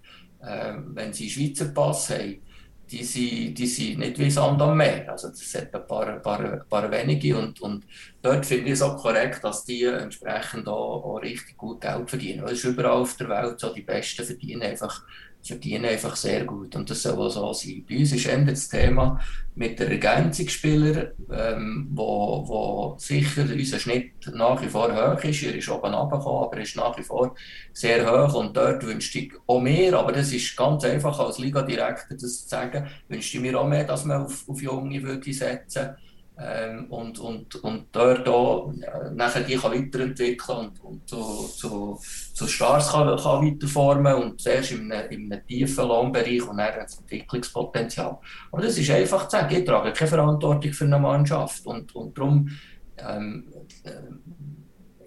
[0.42, 2.42] äh, wenn sie Schweizer Pass haben,
[2.90, 5.10] die sind, die sind nicht wie Sand am Meer.
[5.10, 7.86] Also das hat ein paar, paar, paar wenige und, und
[8.22, 12.44] dort finde ich es auch korrekt, dass die entsprechend auch, auch richtig gut Geld verdienen.
[12.46, 15.04] Es ist überall auf der Welt so, die Besten verdienen einfach
[15.48, 17.86] verdienen einfach sehr gut und das soll auch so sein.
[17.88, 19.20] Bei uns ist eher das Thema
[19.56, 25.44] mit den Ergänzungsspielern, ähm, wo, wo sicher unser Schnitt nach wie vor hoch ist.
[25.44, 27.36] Er ist oben runtergekommen, aber er ist nach wie vor
[27.74, 32.18] sehr hoch und dort wünschte ich auch mehr, aber das ist ganz einfach als Liga-Direktor
[32.18, 35.84] das zu sagen, wünschte ich mir auch mehr, dass man auf, auf Junge würde setzen
[35.84, 36.11] würde
[36.44, 42.00] ähm, und, und, und dort auch, äh, nachher die kann weiterentwickeln und, und zu, zu,
[42.34, 46.74] zu Stars kann, kann weiterformen und zuerst in einem, in einem tiefen Lohnbereich und dann
[46.76, 48.18] das Entwicklungspotenzial.
[48.50, 52.18] Und das ist einfach zu sagen, ich trage keine Verantwortung für eine Mannschaft und, und
[52.18, 52.50] darum,
[52.98, 53.48] ähm,
[53.84, 53.92] äh,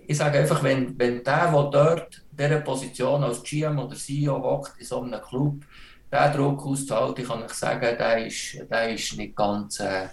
[0.06, 4.78] ich sage einfach, wenn, wenn der, der dort dieser Position als GM oder CEO hockt
[4.78, 5.64] in so einem Club,
[6.12, 9.80] der Druck auszuhalten, kann ich sagen, der ist, der ist nicht ganz...
[9.80, 10.08] Äh,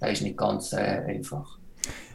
[0.00, 1.58] das ist nicht ganz äh, einfach.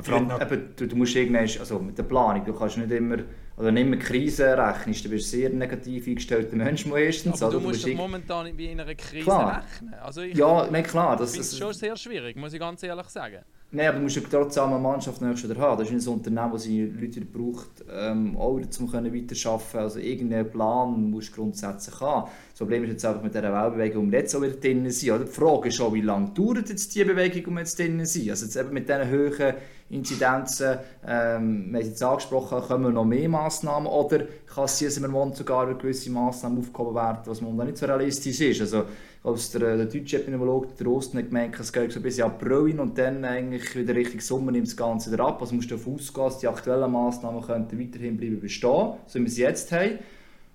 [0.01, 3.17] Vor allem, eben, du, du musst irgendwann, also mit der Planung, du kannst nicht immer,
[3.61, 7.43] also nicht immer Krisen rechnen, du bist ein sehr negativ eingestellter Mensch meistens.
[7.43, 9.63] Aber du, du musst doch momentan in einer Krise klar.
[9.63, 9.93] rechnen.
[10.01, 11.15] Also ich, ja, nein, klar.
[11.15, 13.37] Das ist schon sehr schwierig, muss ich ganz ehrlich sagen.
[13.73, 15.79] Nein, aber du musst ja trotzdem eine Mannschaft nächstes wieder haben.
[15.79, 18.59] Das ist ein Unternehmen, das sie Leute braucht, ähm, auch
[18.91, 22.29] können weiterarbeiten Also irgendeinen Plan musst du grundsätzlich haben.
[22.49, 25.15] Das Problem ist jetzt einfach mit dieser Weltbewegung, um jetzt auch wieder drin zu sein.
[25.15, 25.25] Oder?
[25.25, 28.31] Die Frage ist auch, wie lange dauert jetzt diese Bewegung, um jetzt drin zu sein.
[28.31, 29.53] Also jetzt eben mit diesen hohen
[29.91, 35.11] Inzidenzen, ähm, wir haben es jetzt angesprochen, kommen noch mehr Massnahmen oder kann es diesem
[35.11, 38.61] Monat sogar gewisse Massnahmen aufgehoben werden, was momentan nicht so realistisch ist.
[38.61, 38.85] Also
[39.23, 42.79] als der, der deutsche Epidemiologe, der Osten, hat gemerkt, es geht so bis April hin
[42.79, 45.41] und dann eigentlich wieder Richtung Sommer nimmt das Ganze wieder ab.
[45.41, 49.23] Also musst du davon ausgehen, dass die aktuellen Massnahmen könnten weiterhin bleiben bestehen, so wie
[49.23, 49.99] wir sie jetzt haben.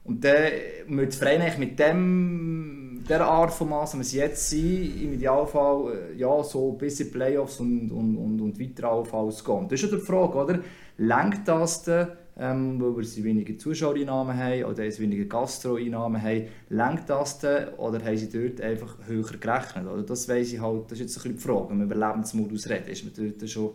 [0.04, 0.52] Und dann
[0.88, 6.18] mit Verein mit dem, der Art von Massnahmen, wie sie jetzt sind, im Idealfall äh,
[6.18, 9.68] ja, so bis in Playoffs und, und, und, und weiter allenfalls gehen.
[9.68, 10.58] Das ist ja die Frage, oder?
[10.98, 16.48] Lenkt das denn ähm, weil sie weniger Zuschauereinnahmen haben oder sie weniger Gastroeinnahmen haben.
[16.68, 19.86] Längt das denn oder haben sie dort einfach höher gerechnet?
[19.86, 22.08] Oder das weiss ich halt, das ist jetzt ein bisschen die Frage, wenn man über
[22.08, 23.70] Lebensmodus redet, ist man dort schon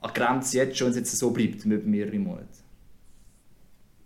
[0.00, 2.46] an Grenze jetzt schon, wenn es jetzt so bleibt, mit mehreren Monaten?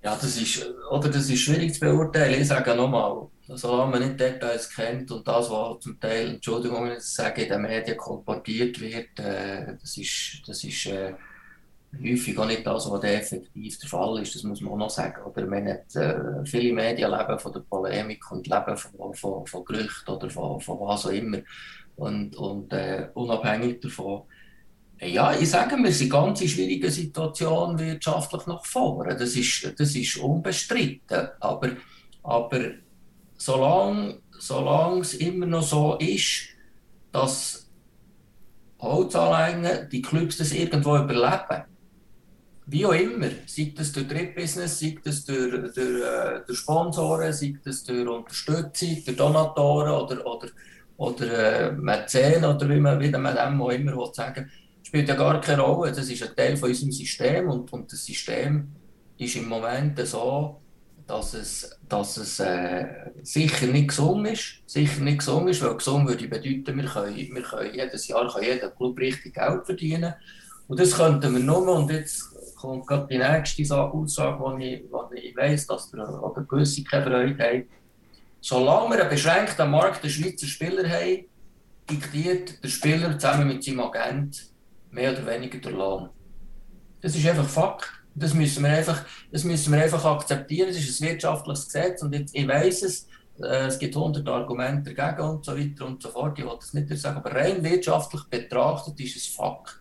[0.03, 2.41] Ja, das ist, oder das ist schwierig zu beurteilen.
[2.41, 3.27] Ich sage nochmal,
[3.57, 7.49] solange man nicht Details kennt und das, was zum Teil, Entschuldigung, wenn ich sage, in
[7.49, 11.15] den Medien kolportiert wird, äh, das ist, das ist äh,
[11.99, 14.35] häufig auch nicht das, was effektiv der Fall ist.
[14.35, 15.23] Das muss man auch noch sagen.
[15.25, 19.65] Oder man hat, äh, viele Medien leben von der Polemik und leben von, von, von
[19.65, 21.39] Gerüchten oder von, von was auch immer.
[21.97, 24.23] Und, und äh, unabhängig davon,
[25.01, 29.17] ja, ich sage, wir sind ganz schwierige Situation wirtschaftlich nach vorne.
[29.17, 31.29] Das ist, das ist unbestritten.
[31.41, 31.71] Aber,
[32.23, 32.61] aber
[33.41, 36.49] solange, solange es immer noch so ist,
[37.11, 37.69] dass
[38.79, 41.65] Holzanlängen, die Clubs das irgendwo überleben,
[42.67, 47.55] wie auch immer, sei das durch Drittbusiness, sei das durch, durch, äh, durch Sponsoren, sei
[47.65, 50.49] das durch Unterstützung, durch Donatoren oder, oder,
[50.97, 54.45] oder äh, Mäzen oder wie man, wie man dem auch immer sagen.
[54.45, 54.51] Will,
[54.83, 55.93] spielt ja gar keine Rolle.
[55.93, 58.69] Das ist ein Teil von unserem System und, und das System
[59.19, 60.60] ist im Moment so,
[61.11, 62.87] dass es, dass es äh,
[63.23, 64.63] sicher nicht gesund ist.
[64.67, 68.71] Sicher nicht gesund ist, weil gesund würde bedeuten, wir können, wir jedes Jahr kann jeder
[68.71, 70.15] Club richtig Geld verdienen.
[70.69, 74.85] Und das könnten wir nur, und jetzt kommt gerade die nächste Aussage, wo ich,
[75.25, 77.69] ich weiss, dass der, oder gewisse keine Freude haben.
[78.41, 81.25] Solange wir einen beschränkten Markt der Schweizer Spieler haben,
[81.91, 84.47] diktiert der Spieler zusammen mit seinem Agent
[84.93, 86.09] mehr oder weniger der Lohn.
[87.01, 88.00] Das ist einfach Fakt.
[88.15, 90.69] Das müssen wir einfach, das müssen wir einfach akzeptieren.
[90.71, 93.07] Es ist ein wirtschaftliches Gesetz und jetzt, ich weiß es,
[93.41, 96.39] äh, es gibt hundert Argumente dagegen und so weiter und so fort.
[96.39, 99.79] Ich will das nicht sagen, aber rein wirtschaftlich betrachtet ist es Fakt.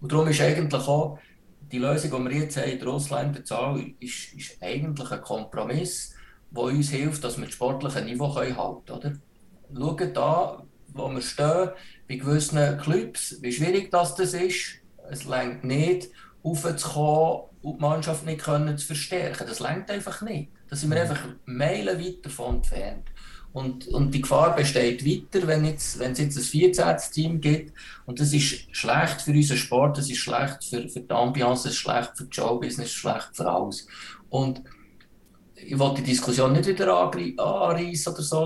[0.00, 1.18] Und darum ist eigentlich auch
[1.72, 6.14] die Lösung, die wir jetzt haben, in der Ausländerzahl, ist, ist eigentlich ein Kompromiss,
[6.50, 9.22] der uns hilft, dass wir das sportliche Niveau halten können.
[9.70, 9.96] Oder?
[9.98, 11.70] Schaut da, wo wir stehen,
[12.08, 14.76] bei gewissen Clubs, wie schwierig das, das ist.
[15.10, 16.10] Es längt nicht,
[16.42, 19.46] aufzukommen und die Mannschaft nicht können zu verstärken.
[19.46, 20.50] Das längt einfach nicht.
[20.68, 21.10] Da sind wir mhm.
[21.10, 23.04] einfach Meilen weit davon entfernt.
[23.52, 26.96] Und, und die Gefahr besteht weiter, wenn, jetzt, wenn es jetzt ein 14.
[27.12, 27.72] Team gibt.
[28.04, 31.72] Und das ist schlecht für unseren Sport, das ist schlecht für, für die Ambiance, das
[31.72, 33.86] ist schlecht für die Showbusiness, schlecht für alles.
[34.28, 34.62] Und
[35.54, 38.44] ich wollte die Diskussion nicht wieder anreißen oder so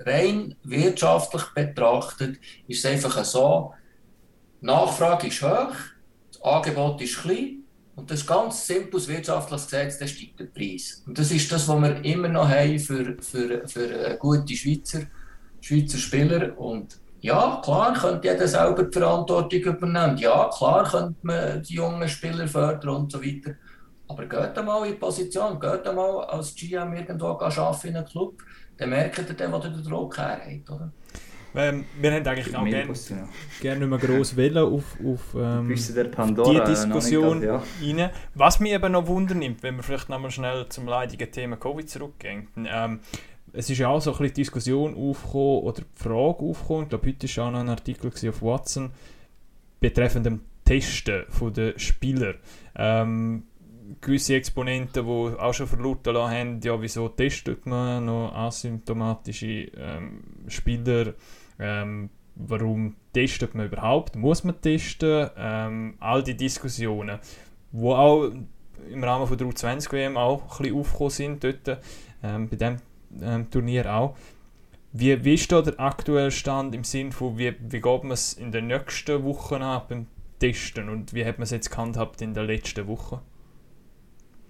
[0.00, 3.74] rein wirtschaftlich betrachtet ist es einfach so,
[4.60, 5.74] die Nachfrage ist hoch,
[6.40, 7.64] das Angebot ist klein
[7.96, 11.02] und das ist ganz simples wirtschaftliches Gesetz, dann steigt der Preis.
[11.06, 15.02] Und das ist das, was wir immer noch haben für, für, für gute Schweizer,
[15.60, 16.56] Schweizer Spieler.
[16.58, 20.18] Und ja, klar könnte jeder selber die Verantwortung übernehmen.
[20.18, 23.54] Ja, klar könnte man die jungen Spieler fördern und so weiter.
[24.06, 28.42] Aber geht mal in die Position, geht mal als GM irgendwo arbeiten in einem Club
[28.78, 30.90] dann merkt ihr dann, wo ihr den Druck her habt, oder?
[31.54, 32.94] Ähm, wir haben eigentlich auch gerne
[33.60, 35.74] gern nicht mehr gross wählen auf, auf ähm,
[36.10, 37.62] Pandora, die Diskussion ja.
[37.82, 38.10] rein.
[38.34, 42.48] Was mich eben noch wundernimmt, wenn wir vielleicht nochmal schnell zum leidigen Thema Covid zurückgehen.
[42.66, 43.00] Ähm,
[43.52, 46.88] es ist ja auch so ein bisschen die Diskussion aufgekommen oder die Frage aufgekommen, ich
[46.90, 48.90] glaube heute war auch noch ein Artikel auf Watson
[49.80, 51.24] betreffend dem Testen
[51.54, 52.34] der Spieler.
[52.76, 53.44] Ähm,
[54.00, 61.14] gewisse Exponenten, die auch schon verlauten haben, ja, wieso testet man noch asymptomatische ähm, Spieler?
[61.58, 64.16] Ähm, warum testet man überhaupt?
[64.16, 65.30] Muss man testen?
[65.36, 67.18] Ähm, all die Diskussionen,
[67.72, 68.30] die auch
[68.90, 71.80] im Rahmen von der U20-WM auch ein bisschen aufgekommen sind, dort,
[72.22, 72.76] ähm, bei diesem
[73.20, 74.16] ähm, Turnier auch.
[74.92, 78.32] Wie, wie ist da der aktuelle Stand im Sinne von, wie, wie geht man es
[78.32, 80.06] in den nächsten Wochen an beim
[80.38, 83.20] Testen und wie hat man es jetzt gehandhabt in den letzten Wochen?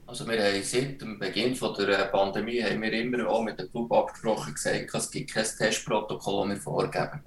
[0.08, 3.92] Also wir haben seit dem Beginn der Pandemie haben wir immer auch mit dem Club
[3.92, 7.22] abgesprochen gesagt, es gibt kein Testprotokoll, das wir vorgeben.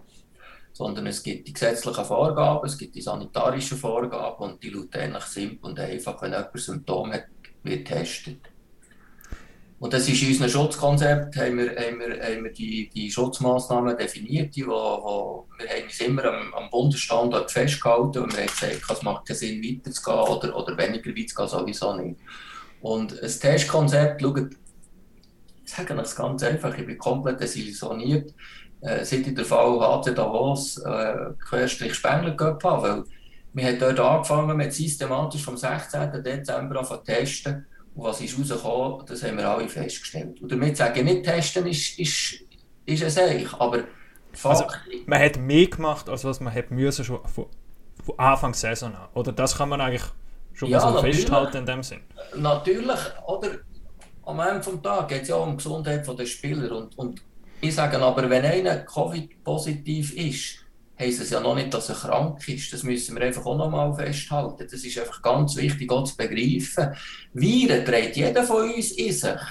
[0.74, 5.26] Sondern es gibt die gesetzlichen Vorgaben, es gibt die sanitarischen Vorgaben und die lauten eigentlich
[5.26, 7.26] simpel und einfach, wenn jemand Symptome hat,
[7.62, 8.40] wird getestet.
[9.78, 13.96] Und das ist in unserem Schutzkonzept, haben wir, haben wir, haben wir die, die Schutzmaßnahmen
[13.96, 18.90] definiert, die, wo, wir haben uns immer am, am Bundesstandort festgehalten und wir haben gesagt,
[18.90, 22.20] es macht keinen Sinn weiterzugehen oder, oder weniger weit zu gehen, sowieso nicht.
[22.82, 24.50] Und ein Testkonzept, schaut,
[25.64, 28.34] ich sage das ganz einfach, ich bin komplett desillusioniert,
[28.82, 33.04] äh, seit ich den Fall HC Davos äh, Spengler gehabt habe, weil
[33.54, 36.24] wir haben dort angefangen mit systematisch vom 16.
[36.24, 40.42] Dezember an zu testen und was ist rausgekommen, das haben wir alle festgestellt.
[40.42, 42.36] Und damit sagen, nicht testen ist, ist,
[42.86, 43.84] ist es eigentlich, aber
[44.44, 44.66] also,
[45.06, 47.48] man hat mehr gemacht, als was man hat müssen schon von,
[48.04, 49.10] von Anfang der Saison an.
[49.14, 50.06] Oder das kann man eigentlich
[50.62, 52.02] schon ja, mal so festhalten in dem Sinn.
[52.36, 53.50] Natürlich, oder
[54.26, 56.72] am Ende des Tages geht es ja um die Gesundheit der Spieler.
[56.76, 57.22] Und, und
[57.62, 60.58] ich sage aber, wenn einer Covid-positiv ist,
[61.00, 62.72] heisst es ja noch nicht, dass er krank ist.
[62.72, 64.68] Das müssen wir einfach auch noch mal festhalten.
[64.70, 66.96] Das ist einfach ganz wichtig, auch zu begreifen.
[67.34, 69.42] Viren trägt jeder von uns in sich.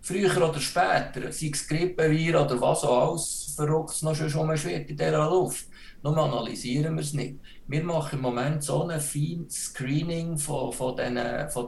[0.00, 4.96] Früher oder später, sei es Grippeviren oder was auch alles verrückt noch schon rumschwirrt in
[4.96, 5.66] dieser Luft.
[6.02, 7.38] Nur analysieren wir es nicht.
[7.68, 11.66] Wir machen im Moment so ein feines Screening von, von diesen, von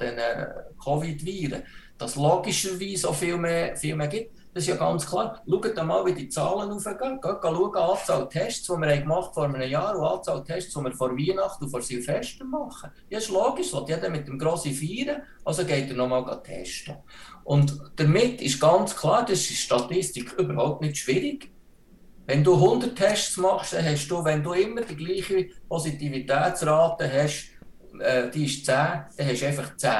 [0.82, 1.62] Covid-Viren,
[1.97, 4.32] dass logischerweise auch viel mehr, viel mehr gibt.
[4.53, 5.43] Das ist ja ganz klar.
[5.49, 7.20] Schaut mal, wie die Zahlen aufgehen.
[7.20, 10.93] Geht schauen, Anzahl Tests, die wir gemacht vor einem Jahr und Anzahl Tests, die wir
[10.93, 12.91] vor Weihnachten und vor Silvester machen.
[13.11, 16.97] Ja, ist logisch, weil jeder mit dem grossen Feiern, also geht er nochmal testen.
[17.43, 21.54] Und damit ist ganz klar, das ist Statistik überhaupt nicht schwierig.
[22.27, 27.51] Wenn du 100 Tests machst, dann hast du, wenn du immer die gleiche Positivitätsrate hast,
[28.01, 29.91] äh, die ist 10, dann hast du einfach 10.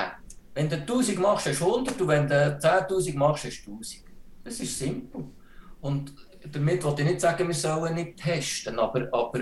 [0.55, 4.05] Wenn du 1000 machst, hast du 100 und wenn du 10.000 machst, hast du 1000.
[4.45, 5.25] Das ist simpel.
[5.81, 6.15] Und
[6.51, 9.41] damit wollte ich nicht sagen, wir sollen nicht testen, aber, aber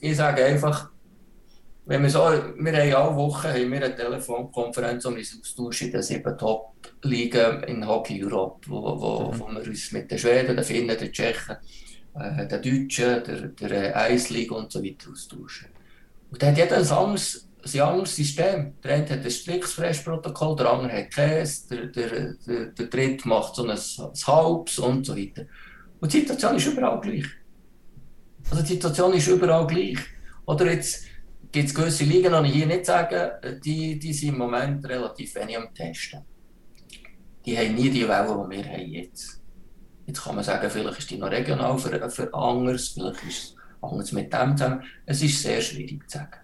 [0.00, 0.90] ich sage einfach,
[1.86, 5.92] wenn wir so, wir haben alle Wochen haben wir eine Telefonkonferenz, um uns austauschen in
[5.92, 9.40] den sieben Top-Ligen in Hockey Europe, wo, wo, mhm.
[9.40, 11.56] wo wir uns mit den Schweden, den Finnen, den Tschechen,
[12.18, 15.68] äh, den Deutschen, der, der Eisliga und so weiter austauschen.
[16.30, 18.74] Und da hat jeder ein anderes ein anderes System.
[18.82, 23.28] Der eine hat ein striktes Fressprotokoll, der andere hat Käse, der, der, der, der dritte
[23.28, 23.78] macht so ein, ein
[24.26, 25.46] halbes und so weiter.
[26.00, 27.26] Und die Situation ist überall gleich.
[28.50, 29.98] Also die Situation ist überall gleich.
[30.44, 31.04] Oder jetzt
[31.50, 33.30] gibt es gewisse Ligen, die ich hier nicht sagen,
[33.64, 36.20] die, die sind im Moment relativ wenig am Testen.
[37.46, 39.40] Die haben nie die Welle, die wir haben jetzt.
[40.06, 43.56] Jetzt kann man sagen, vielleicht ist die noch regional für, für anders, vielleicht ist es
[43.80, 44.82] anders mit dem zusammen.
[45.06, 46.36] Es ist sehr schwierig zu sagen.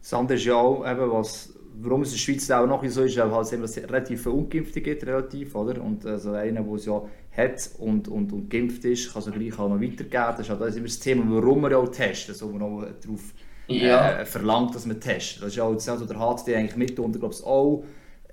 [0.00, 3.02] Das andere ist ja auch, eben, was, warum es in der Schweiz auch noch so
[3.02, 5.80] ist, weil es relativ viele Ungeimpfte gibt, relativ, oder?
[5.82, 7.02] Und also einer, der es ja
[7.36, 10.10] hat und, und, und geimpft ist, kann es gleich auch noch weitergeben.
[10.12, 13.32] Das ist halt das immer das Thema, warum wir auch testen, so man auch darauf
[13.68, 14.18] ja.
[14.20, 15.42] äh, verlangt, dass man testet.
[15.42, 17.84] Das ist auch das, der HCD eigentlich mitunter, glaube ich, auch.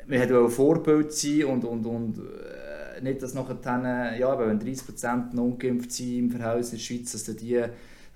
[0.05, 2.21] Wir hätten ein Vorbild sein und, und, und äh,
[3.03, 6.83] nicht, dass nachher dann, äh, ja, wenn 30% noch ungeimpft sind im Verhältnis in der
[6.83, 7.63] Schweiz, dass die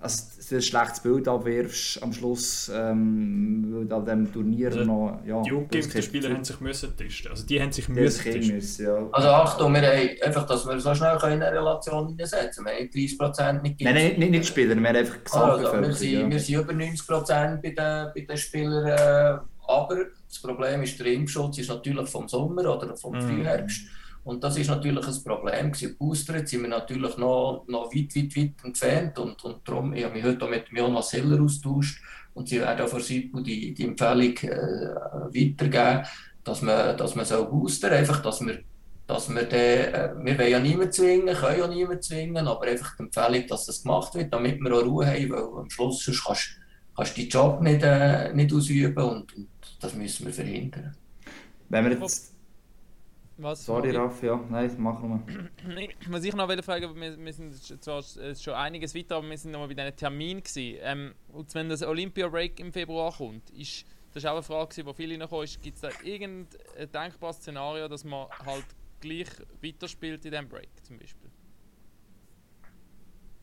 [0.04, 5.20] also ein schlechtes Bild abwirfst am Schluss, ähm, weil an diesem Turnier also, noch...
[5.26, 7.32] Ja, die ungeimpften Spieler haben sich müssen testen.
[7.32, 8.56] Also die haben sich müssen testen.
[8.56, 9.08] Müssen, ja.
[9.14, 12.90] Also Achtung, wir haben einfach, dass wir so schnell in eine Relation setzen Wir haben
[12.90, 15.66] 30% nicht Nein, nein, nicht, nicht Spieler, wir haben einfach gesagt.
[15.66, 16.30] Also, wir, sind, ja.
[16.30, 17.76] wir sind über 90% bei den,
[18.14, 22.98] bei den Spielern, äh, aber das Problem ist, der Impfschutz ist natürlich vom Sommer oder
[22.98, 23.22] vom mm.
[23.22, 23.82] Frühherbst.
[24.24, 25.72] Und das ist natürlich ein Problem.
[25.72, 25.98] Gewesen.
[25.98, 29.20] Boostert sind wir natürlich noch, noch weit, weit, weit entfernt.
[29.20, 32.02] Und, und darum, ich habe mich heute auch mit Jonas Heller austauscht
[32.34, 34.96] und sie werden auch von SIPO die, die Empfehlung äh,
[35.30, 36.06] weitergeben,
[36.44, 38.60] dass man, dass man so boostern einfach, dass wir
[39.06, 42.96] dass wir den, äh, wir wollen ja niemanden zwingen, können ja niemanden zwingen, aber einfach
[42.96, 46.24] die Empfehlung, dass das gemacht wird, damit wir auch Ruhe haben, weil am Schluss sonst
[46.26, 46.50] kannst,
[46.96, 49.50] kannst du deinen Job nicht, äh, nicht ausüben und, und
[49.82, 50.96] das müssen wir verhindern.
[51.70, 52.33] Wenn wir jetzt
[53.38, 53.66] was?
[53.66, 54.40] Sorry, Raff, ja.
[54.50, 55.90] Nein, machen wir.
[56.10, 59.60] Was ich noch fragen wir, wir sind zwar schon einiges weiter, aber wir sind noch
[59.60, 60.44] mal bei diesen Termin
[60.82, 64.94] Ähm, und wenn das Olympia-Break im Februar kommt, ist das ist auch eine Frage, die
[64.94, 66.48] viele noch kommen, gibt es da irgendein
[66.94, 68.66] denkbares Szenario, dass man halt
[69.02, 69.28] gleich
[69.62, 71.23] weiterspielt in diesem Break zum Beispiel?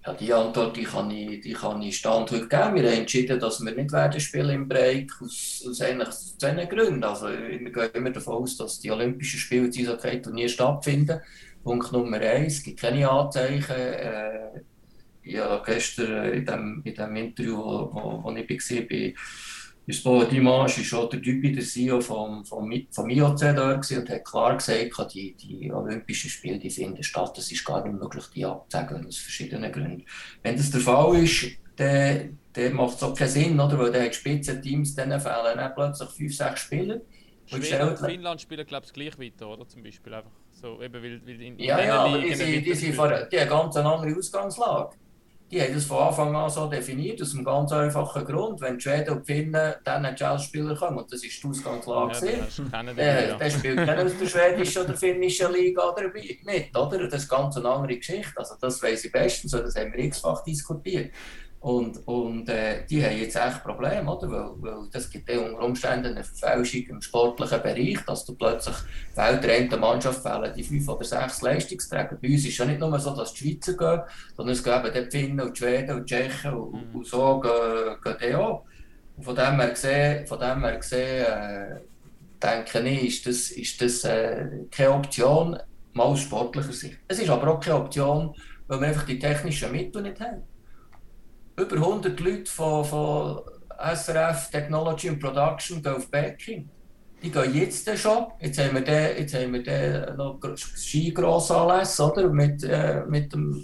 [0.07, 2.75] Ja, die Antwort die kann, ich, die kann ich Stand heute geben.
[2.75, 7.05] Wir haben entschieden, dass wir nicht werden spielen im Break aus, aus eigentlich zwei Gründen.
[7.05, 11.21] Also, wir gehen immer davon aus, dass die Olympischen Spiele in Eishockey-Turnier stattfinden.
[11.63, 13.77] Punkt Nummer eins, es gibt keine Anzeichen.
[13.77, 14.63] Äh,
[15.25, 19.13] ja, gestern in dem, in dem Interview, wo, wo, ich war,
[19.93, 24.25] Sport Dimanche war auch der Typ, der CEO vom, vom, vom IOC da und hat
[24.25, 27.37] klar gesagt, die, die Olympischen Spiele die finden statt.
[27.39, 30.05] Es ist gar nicht möglich, die abzusagen, aus verschiedenen Gründen.
[30.43, 33.79] Wenn das der Fall ist, dann, dann macht es auch keinen Sinn, oder?
[33.79, 37.01] weil dann hat Spitzenteams dann fehlen dann plötzlich fünf, sechs Spieler.
[37.47, 39.67] Schweden und Finnland spielen, glaube ich, gleich weiter, oder?
[39.67, 42.75] Zum Beispiel einfach so, eben, weil, weil in, in ja, ja, aber die, die, die,
[42.75, 44.97] sind vor, die haben ganz eine andere Ausgangslage
[45.51, 48.61] die haben das von Anfang an so definiert, aus einem ganz einfachen Grund.
[48.61, 52.39] Wenn die Schweden und die Finnen dann NHL-Spieler kommen, und das ist die Ausgangslage,
[52.73, 57.09] ja, äh, der spielt keiner aus der schwedischen oder finnischen Liga oder nicht, oder?
[57.09, 58.33] Das ist ganz eine andere Geschichte.
[58.37, 61.13] Also das weiß ich bestens, das haben wir x-fach diskutiert.
[61.61, 64.31] Und, und äh, die haben jetzt echt Probleme, oder?
[64.31, 68.77] Weil, weil das gibt ja unter Umständen eine Verfälschung im sportlichen Bereich, dass du plötzlich
[69.15, 72.17] Weltrennen Mannschaft fehlen, die fünf oder sechs Leistungsträger.
[72.21, 74.01] Bei uns ist es ja nicht nur so, dass die Schweizer gehen,
[74.35, 76.97] sondern es geben die Finnen und die Schweden und die Tschechen und, mhm.
[76.97, 78.65] und so gehen, gehen die auch.
[79.21, 81.81] von dem her gesehen, von dem her gesehen äh,
[82.43, 85.59] denke ich, ist das, ist das äh, keine Option,
[85.93, 86.99] mal aus sportlicher Sicht.
[87.07, 88.35] Es ist aber auch keine Option,
[88.67, 90.43] weil wir einfach die technischen Mittel nicht haben.
[91.57, 92.85] Über 100 Leute von,
[93.81, 96.69] SRF Technology and Production gehen auf Backing.
[97.23, 98.27] Die gehen jetzt schon.
[98.41, 102.29] Jetzt haben wir den, jetzt haben wir den noch Skigrossanlässe, oder?
[102.29, 103.63] Mit, äh, mit dem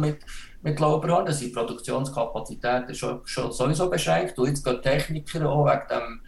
[0.00, 0.18] mit,
[0.62, 1.26] mit Lauberhorn.
[1.26, 4.38] Da sind Produktionskapazitäten schon, schon sowieso beschränkt.
[4.38, 6.20] Und jetzt gehen Techniker wegen dem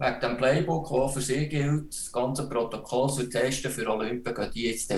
[0.00, 4.50] wegen dem Playbook, das für sie gilt, das ganze Protokoll zu testen für Olympia, gehen
[4.54, 4.92] die jetzt.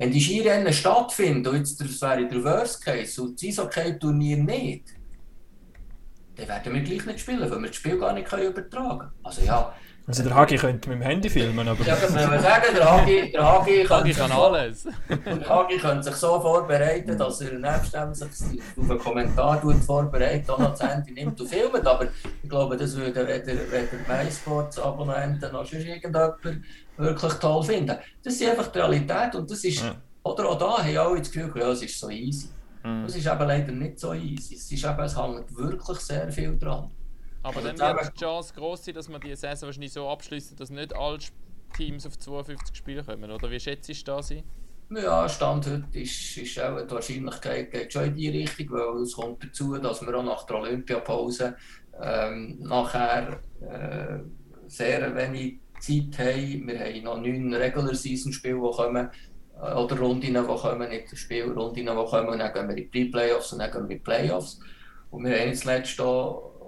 [0.00, 4.84] Wenn die Skirennen stattfinden, und jetzt das wäre der Worst Case, und das Eishockey-Turnier nicht,
[6.36, 9.10] dann werden wir gleich nicht spielen, weil wir das Spiel gar nicht übertragen können.
[9.22, 9.74] Also ja,
[10.18, 11.84] also der Hagi könnte mit dem Handy filmen, aber...
[11.84, 14.88] Ja, das muss man sagen, der Hagi, der Hagi, Hagi kann alles.
[15.08, 20.50] Der Hagi könnte sich so vorbereiten, dass er nebst dem sich auf einen Kommentar vorbereitet,
[20.50, 22.08] auch noch das Handy nimmt und filmt, aber
[22.42, 26.34] ich glaube, das würde weder, weder MySports-Abonnenten noch sonst irgendjemand
[26.96, 27.96] wirklich toll finden.
[28.22, 29.82] Das ist einfach die Realität und das ist...
[29.82, 29.94] Ja.
[30.22, 32.48] Oder auch da haben alle das Gefühl, ja, es ist so easy.
[32.82, 33.04] Mhm.
[33.04, 34.54] Das ist eben leider nicht so easy.
[34.54, 36.90] Es, ist eben, es hängt wirklich sehr viel dran.
[37.42, 40.70] Aber dann wird die Chance groß sein, dass man die Saison wahrscheinlich so abschließen, dass
[40.70, 41.18] nicht alle
[41.76, 43.30] Teams auf 52 Spiele kommen.
[43.30, 44.42] Oder wie schätzt du das ein?
[44.92, 49.14] Ja, Stand heute ist, ist auch die Wahrscheinlichkeit geht schon in die Richtung, weil es
[49.14, 51.56] kommt dazu, dass wir auch nach der Olympiapause
[52.02, 54.18] ähm, nachher äh,
[54.66, 56.66] sehr wenig Zeit haben.
[56.66, 59.10] Wir haben noch neun Regular Season Spiele, die kommen,
[59.62, 63.04] äh, oder Rundinnen, die kommen, nicht Spielrundinnen, die kommen, und dann gehen wir in die
[63.04, 64.58] Pre-Playoffs und dann gehen wir in die Playoffs.
[65.10, 66.04] Und wir haben jetzt letztes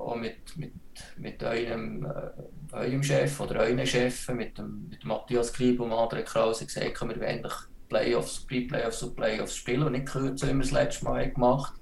[0.03, 0.72] auch mit, mit,
[1.16, 6.22] mit eurem, äh, eurem Chef oder euren Chefen, mit dem, mit Matthias Klieb und André
[6.22, 7.46] Krause gesagt, wir wollen
[7.88, 11.74] Playoffs, Pre-Playoffs und Playoffs spielen und nicht kürzer, wie wir das letzte Mal gemacht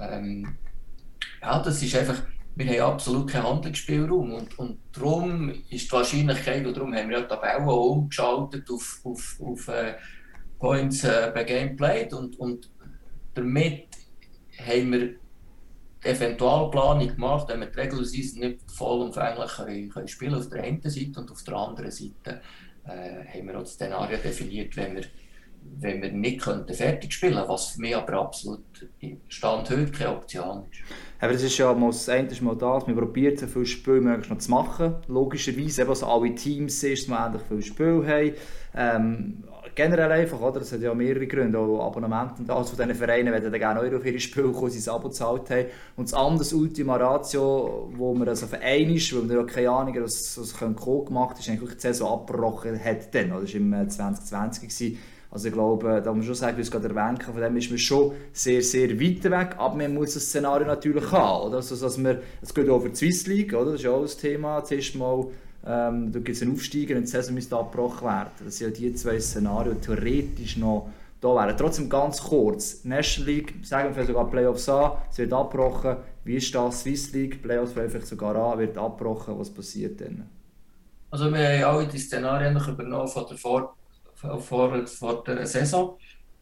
[0.00, 0.56] ähm,
[1.42, 2.22] Ja, das ist einfach,
[2.56, 7.18] wir haben absolut keinen Handlungsspielraum und, und darum ist die Wahrscheinlichkeit, und darum haben wir
[7.18, 9.94] ja die Tabelle umgeschaltet auf, auf, auf äh,
[10.58, 12.70] Points äh, per Game played und, und
[13.34, 13.88] damit
[14.58, 15.21] haben wir
[16.04, 20.82] Eventualplanung gemacht, wenn wir die Regular Season nicht vollumfänglich können, können spielen auf der einen
[20.82, 22.40] Seite und auf der anderen Seite
[22.86, 25.04] äh, haben wir auch das Szenario definiert, wenn wir,
[25.78, 28.64] wenn wir nicht könnten fertig spielen könnten, was für mich aber absolut
[28.98, 30.80] im Stand heute keine Option ist.
[31.20, 34.30] Aber das ist ja mal, das eine mal das, man probiert so viele Spiele möglichst
[34.30, 38.34] noch zu machen, logischerweise, eben, dass alle Teams ist, die endlich viele Spiele haben.
[38.74, 39.44] Ähm,
[39.74, 40.60] generell einfach, oder?
[40.60, 43.80] Das hat ja mehrere Gründe, auch Abonnementen und alles von diesen Vereinen werden dann gerne
[43.80, 45.66] auch auf ihre Spiele kommen, sie ein Abo gezahlt haben.
[45.96, 49.96] Und das andere Ultima Ratio, wo man also für einmal, weil wir ja keine Ahnung,
[50.02, 53.30] was, was kommen gemacht ist, eigentlich die Saison abgebrochen hat dann?
[53.30, 54.98] Das war im 2020 äh, gewesen.
[55.32, 57.70] Also ich glaube, da muss man schon sagen, wie es gerade erwähnt von dem ist
[57.70, 61.56] man schon sehr, sehr weit weg, aber man muss das Szenario natürlich haben, oder?
[61.56, 63.72] Also, dass man, es geht auch für die Swiss League, oder?
[63.72, 65.28] Das ist ja auch ein Thema, zuerst mal
[65.64, 68.30] ähm, da gibt es einen Aufsteiger und die Saison müsste abgebrochen werden.
[68.44, 70.88] Das sind ja die zwei Szenarien, die theoretisch noch
[71.20, 71.56] da wären.
[71.56, 75.96] Trotzdem ganz kurz, National League, sagen wir sogar Playoffs an, es wird abgebrochen.
[76.24, 76.82] Wie ist das?
[76.82, 79.38] Swiss League, Playoffs vielleicht sogar an, wird abgebrochen.
[79.38, 80.28] Was passiert dann?
[81.10, 83.76] Also wir haben alle die Szenarien übernommen von der vor,
[84.14, 85.98] vor, vor der Saison.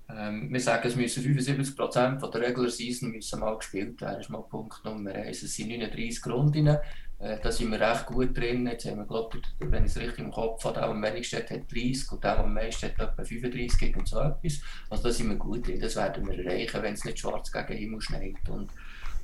[0.09, 4.15] Ähm, wir sagen, es müssen 75% von der Regular Season müssen mal gespielt werden.
[4.17, 5.43] Das ist mal Punkt Nummer 1.
[5.43, 6.77] Es sind 39 Runden.
[7.21, 8.67] Äh, da sind wir recht gut drin.
[8.67, 11.51] Jetzt haben wir, glaube wenn ich es richtig im Kopf habe, der am wenigsten hat
[11.51, 14.61] 30 und der am meisten hat etwa 35 gegen so etwas.
[14.89, 15.81] Also da sind wir gut drin.
[15.81, 18.49] Das werden wir erreichen, wenn es nicht schwarz gegen Himmel schneit.
[18.49, 18.71] Und,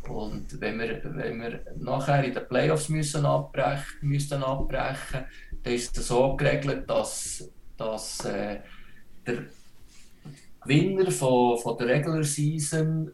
[0.09, 5.25] und wenn, wir, wenn wir nachher in den Playoffs müssen abbrechen, müssen abbrechen
[5.63, 8.61] dann ist es so geregelt, dass, dass äh,
[9.27, 9.45] der
[10.61, 13.11] Gewinner von, von der Regular Season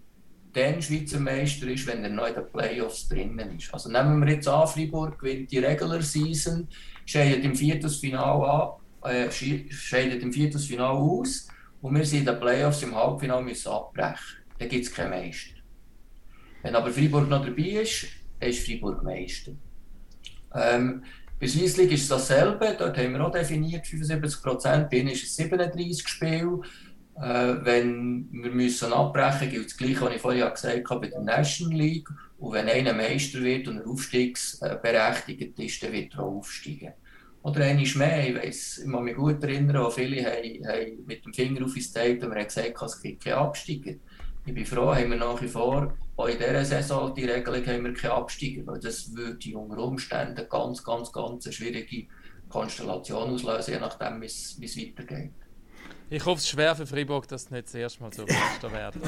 [0.52, 3.72] dann Schweizer Meister ist, wenn er noch in den Playoffs drinnen ist.
[3.72, 6.68] Also nehmen wir jetzt an, Freiburg gewinnt die Regular Season,
[7.06, 8.72] scheidet im Viertelfinale
[9.02, 11.48] äh, scheidet im Viertelfinale aus
[11.80, 14.38] und wir sind in den Playoffs im Halbfinale müssen abbrechen.
[14.58, 15.56] Dann gibt es keinen Meister.
[16.62, 18.06] Wenn aber Freiburg noch dabei ist,
[18.38, 19.52] dann ist Freiburg Meister.
[20.54, 21.02] Ähm,
[21.40, 25.24] bei League ist es dasselbe, dort haben wir auch definiert 75 Prozent, bei ihnen ist
[25.24, 26.60] es 37 Spiele.
[27.16, 31.20] Äh, wenn wir müssen abbrechen gilt das Gleiche, was ich vorhin gesagt habe, bei der
[31.20, 32.08] National League.
[32.38, 36.92] Und wenn einer Meister wird und er aufstiegsberechtigt ist, dann wird er auch aufsteigen.
[37.42, 41.34] Oder einmal mehr, ich weiss, ich muss mich gut erinnern, viele haben, haben mit dem
[41.34, 43.94] Finger auf uns gezeigt und wir haben gesagt, es gibt keine Absteiger.
[44.46, 47.84] Ich bin froh, haben wir nach wie vor, auch in dieser Saison, die Regelung, haben
[47.84, 52.06] wir keine Absteiger, weil das würde unter Umständen ganz, ganz, ganz eine schwierige
[52.48, 55.32] Konstellation auslösen, je nachdem, wie es weitergeht.
[56.14, 59.00] Ich hoffe es schwer für Freiburg, dass es nicht das erste Mal so Meister werden.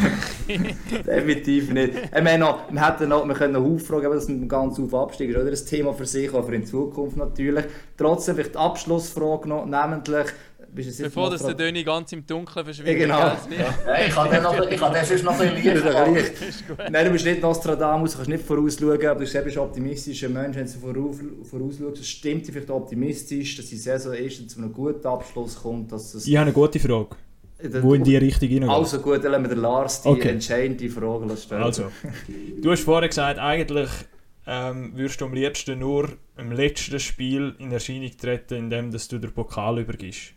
[1.07, 1.93] Definitiv nicht.
[1.97, 5.37] Ich meine, wir, hätten noch, wir können noch aufragen, dass ein ganz auf Abstieg ist.
[5.37, 7.67] Oder ein Thema für sich, aber in Zukunft natürlich.
[7.99, 10.29] Trotzdem vielleicht die Abschlussfrage noch, namentlich
[10.75, 12.99] Bevor das der Döni ganz im Dunkeln verschwindet.
[12.99, 13.19] Ja, genau.
[13.19, 14.07] Ja.
[14.07, 15.75] ich kann den noch, ich kann den sonst noch ein bisschen
[16.15, 20.29] Licht Nein, du bist nicht Nostradamus, du kannst nicht vorausschauen, aber du bist ein optimistischer
[20.29, 21.17] Mensch, wenn du voraus,
[21.49, 22.01] vorausschaust.
[22.01, 25.93] Es stimmt vielleicht optimistisch, dass die Saison erst zu einem guten Abschluss kommt.
[25.93, 27.17] Dass es ich habe eine gute Frage.
[27.81, 28.77] Wo in die Richtung hineingeht.
[28.77, 30.29] Also gut, dann lassen wir den Lars die okay.
[30.31, 31.63] entscheidende Frage stellen.
[31.63, 31.85] Also,
[32.61, 33.89] du hast vorher gesagt, eigentlich
[34.47, 39.33] ähm, würdest du am liebsten nur im letzten Spiel in Erscheinung treten, indem du den
[39.33, 40.35] Pokal übergibst.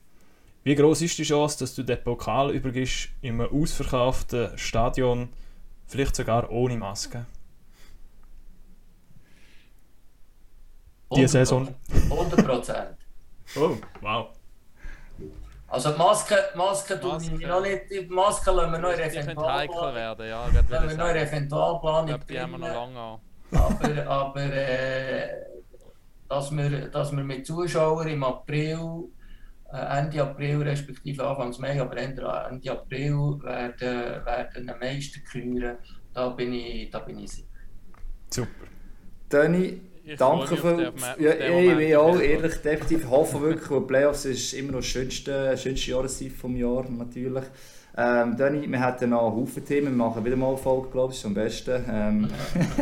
[0.67, 5.29] Wie groß ist die Chance, dass du den Pokal übergibst in einem ausverkauften Stadion,
[5.85, 7.25] vielleicht sogar ohne Maske?
[11.15, 11.73] Diese Saison?
[12.09, 12.97] 100 Prozent.
[13.55, 14.27] oh, wow.
[15.69, 19.95] Also die Maske, Maske tun wir noch nicht, die Maske lassen wir noch in Eventualplan.
[19.95, 20.47] werden, ja.
[20.47, 22.09] Lassen wir noch in Eventualplanung.
[22.09, 23.19] Ich glaube, die haben wir noch lange an.
[23.53, 25.29] Aber, aber äh,
[26.27, 29.13] dass, wir, dass wir mit Zuschauern im April
[29.71, 35.77] Ende April respektive Anfang Mai, aber Ende, April werden, werden eine Meister küren.
[36.13, 37.47] Da bin ich, da bin ich sicher.
[38.29, 38.49] Super.
[39.29, 39.81] Dani,
[40.17, 40.93] danke für.
[41.19, 43.03] Ja, ich, auch, ehrlich, definitiv.
[43.03, 47.45] Ich hoffe wirklich, weil Playoffs ist immer noch das schönste, schönste Jahreszeit vom Jahr, natürlich.
[47.99, 51.17] Ähm, Dani, wir hatten noch Haufen Themen, wir machen wieder mal eine Folge, glaube ich,
[51.17, 51.83] ist am besten.
[51.91, 52.27] Ähm,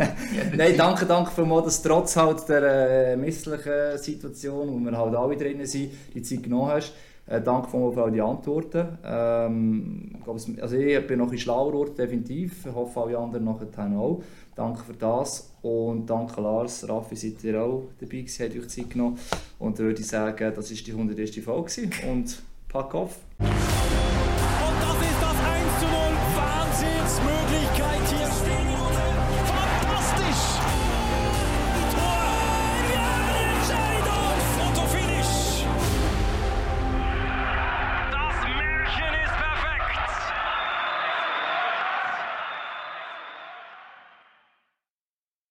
[0.58, 5.16] Nein, danke, danke für mal, dass trotz halt der äh, misslichen Situation, wo wir halt
[5.16, 6.92] alle drin sind, die Zeit genommen hast.
[7.28, 8.98] Äh, danke für all die Antworten.
[9.06, 12.66] Ähm, also ich bin noch ein schlauer Ort, definitiv.
[12.66, 14.22] Ich hoffe, alle anderen nachher auch.
[14.54, 18.90] Danke für das und danke Lars, Raffi, seid ihr auch dabei gewesen, habt euch Zeit
[18.90, 19.18] genommen.
[19.60, 21.40] Und dann würde ich sagen, das war die 101.
[21.40, 23.18] Folge und pack auf.